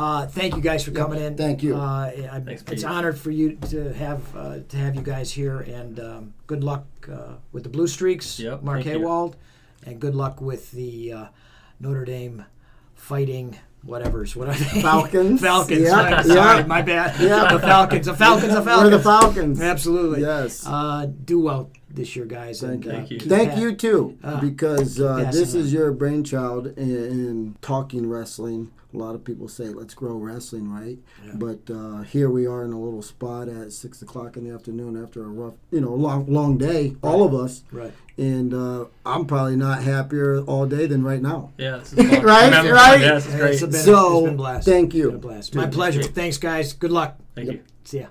uh, 0.00 0.26
thank 0.26 0.56
you 0.56 0.62
guys 0.62 0.82
for 0.84 0.92
coming 0.92 1.20
in. 1.20 1.36
thank 1.36 1.62
you. 1.62 1.76
Uh, 1.76 2.10
I, 2.32 2.40
Thanks, 2.44 2.62
it's 2.62 2.82
Pete. 2.82 2.84
honored 2.84 3.18
for 3.18 3.30
you 3.30 3.56
to 3.70 3.92
have 3.92 4.36
uh, 4.36 4.58
to 4.68 4.76
have 4.76 4.94
you 4.94 5.02
guys 5.02 5.30
here, 5.30 5.60
and 5.60 6.00
um, 6.00 6.34
good 6.46 6.64
luck 6.64 6.86
uh, 7.12 7.34
with 7.52 7.64
the 7.64 7.68
Blue 7.68 7.86
Streaks, 7.86 8.38
Yep, 8.38 8.62
Mark 8.62 8.82
thank 8.84 8.86
you. 8.98 9.00
Haywald, 9.00 9.34
and 9.84 10.00
good 10.00 10.14
luck 10.14 10.40
with 10.40 10.70
the 10.70 11.12
uh, 11.12 11.26
Notre 11.80 12.04
Dame 12.04 12.46
fighting. 12.94 13.58
Whatever's 13.82 14.36
what 14.36 14.48
are 14.48 14.54
they? 14.54 14.82
Falcons. 14.82 15.40
Falcons. 15.48 15.80
Yeah, 15.80 16.12
right, 16.12 16.24
sorry, 16.24 16.60
yeah. 16.60 16.66
my 16.66 16.82
bad. 16.82 17.18
Yeah. 17.20 17.52
the 17.52 17.58
Falcons. 17.60 18.06
The 18.06 18.14
Falcons. 18.14 18.54
The 18.54 18.62
Falcons. 18.62 18.90
We're 18.90 18.98
the 18.98 19.02
Falcons. 19.02 19.60
Absolutely. 19.60 20.20
Yes. 20.20 20.66
Uh, 20.66 21.06
do 21.24 21.40
well 21.40 21.70
this 21.92 22.14
year, 22.16 22.24
guys. 22.26 22.60
Thank 22.60 22.84
and, 22.84 22.84
you. 22.84 22.90
uh, 22.90 22.94
Thank 22.96 23.10
you. 23.10 23.18
Thank 23.20 23.50
that- 23.50 23.58
you 23.58 23.74
too, 23.74 24.18
Ah, 24.24 24.40
because 24.40 25.00
uh, 25.00 25.30
this 25.32 25.54
is 25.54 25.72
your 25.72 25.92
brainchild 25.92 26.66
in, 26.76 26.90
in 26.90 27.56
talking 27.60 28.08
wrestling. 28.08 28.70
A 28.92 28.96
lot 28.98 29.14
of 29.14 29.22
people 29.22 29.46
say, 29.46 29.68
"Let's 29.68 29.94
grow 29.94 30.14
wrestling," 30.16 30.68
right? 30.68 30.98
Yeah. 31.24 31.32
But 31.36 31.70
uh, 31.72 32.02
here 32.02 32.28
we 32.28 32.46
are 32.48 32.64
in 32.64 32.72
a 32.72 32.80
little 32.80 33.02
spot 33.02 33.48
at 33.48 33.70
six 33.72 34.02
o'clock 34.02 34.36
in 34.36 34.42
the 34.48 34.52
afternoon 34.52 35.00
after 35.00 35.22
a 35.22 35.28
rough, 35.28 35.54
you 35.70 35.80
know, 35.80 35.94
long, 35.94 36.26
long 36.26 36.58
day. 36.58 36.96
All 37.00 37.22
of 37.22 37.32
us, 37.32 37.62
Right. 37.70 37.92
and 38.18 38.52
uh, 38.52 38.86
I'm 39.06 39.26
probably 39.26 39.54
not 39.54 39.84
happier 39.84 40.40
all 40.40 40.66
day 40.66 40.86
than 40.86 41.04
right 41.04 41.22
now. 41.22 41.52
Yeah, 41.56 41.76
this 41.76 41.92
is 41.92 42.10
fun. 42.10 42.22
Right, 42.24 42.52
I'm 42.52 42.66
right. 42.68 42.90
Fun. 42.94 43.00
Yeah, 43.00 43.14
this 43.14 43.26
is 43.26 43.34
It's 43.34 43.60
great. 43.60 43.70
been, 43.70 43.80
So, 43.80 44.12
it's 44.16 44.24
been 44.24 44.34
a 44.34 44.36
blast. 44.36 44.64
thank 44.66 44.92
you. 44.94 45.06
Been 45.06 45.14
a 45.14 45.18
blast. 45.18 45.54
My 45.54 45.66
pleasure. 45.68 46.02
Thanks, 46.02 46.38
guys. 46.38 46.72
Good 46.72 46.90
luck. 46.90 47.16
Thank 47.36 47.46
Yep. 47.46 47.54
you. 47.56 47.62
See 47.84 47.98
ya. 48.00 48.06